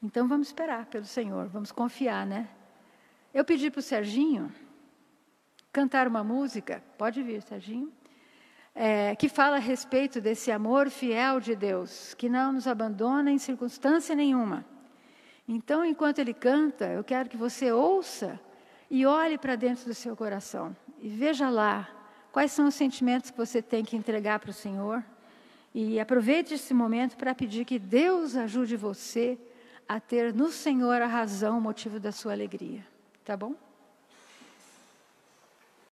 Então 0.04 0.28
vamos 0.28 0.48
esperar 0.48 0.84
pelo 0.84 1.06
Senhor, 1.06 1.48
vamos 1.48 1.72
confiar, 1.72 2.26
né? 2.26 2.46
Eu 3.32 3.42
pedi 3.42 3.70
para 3.70 3.78
o 3.78 3.82
Serginho 3.82 4.52
cantar 5.72 6.06
uma 6.06 6.22
música, 6.22 6.84
pode 6.98 7.22
vir, 7.22 7.40
Serginho, 7.40 7.90
é, 8.74 9.16
que 9.16 9.30
fala 9.30 9.56
a 9.56 9.58
respeito 9.58 10.20
desse 10.20 10.52
amor 10.52 10.90
fiel 10.90 11.40
de 11.40 11.56
Deus, 11.56 12.12
que 12.12 12.28
não 12.28 12.52
nos 12.52 12.66
abandona 12.66 13.30
em 13.30 13.38
circunstância 13.38 14.14
nenhuma. 14.14 14.62
Então, 15.48 15.82
enquanto 15.82 16.18
ele 16.18 16.34
canta, 16.34 16.84
eu 16.84 17.02
quero 17.02 17.30
que 17.30 17.36
você 17.38 17.72
ouça 17.72 18.38
e 18.90 19.06
olhe 19.06 19.38
para 19.38 19.56
dentro 19.56 19.86
do 19.86 19.94
seu 19.94 20.14
coração 20.14 20.76
e 21.00 21.08
veja 21.08 21.48
lá 21.48 21.88
quais 22.30 22.52
são 22.52 22.68
os 22.68 22.74
sentimentos 22.74 23.30
que 23.30 23.38
você 23.38 23.62
tem 23.62 23.82
que 23.82 23.96
entregar 23.96 24.38
para 24.38 24.50
o 24.50 24.52
Senhor. 24.52 25.02
E 25.72 25.98
aproveite 25.98 26.52
esse 26.52 26.74
momento 26.74 27.16
para 27.16 27.34
pedir 27.34 27.64
que 27.64 27.78
Deus 27.78 28.36
ajude 28.36 28.76
você 28.76 29.38
a 29.88 30.00
ter 30.00 30.32
no 30.34 30.50
Senhor 30.50 31.00
a 31.02 31.06
razão, 31.06 31.58
o 31.58 31.60
motivo 31.60 32.00
da 32.00 32.12
sua 32.12 32.32
alegria. 32.32 32.86
Tá 33.24 33.36
bom? 33.36 33.54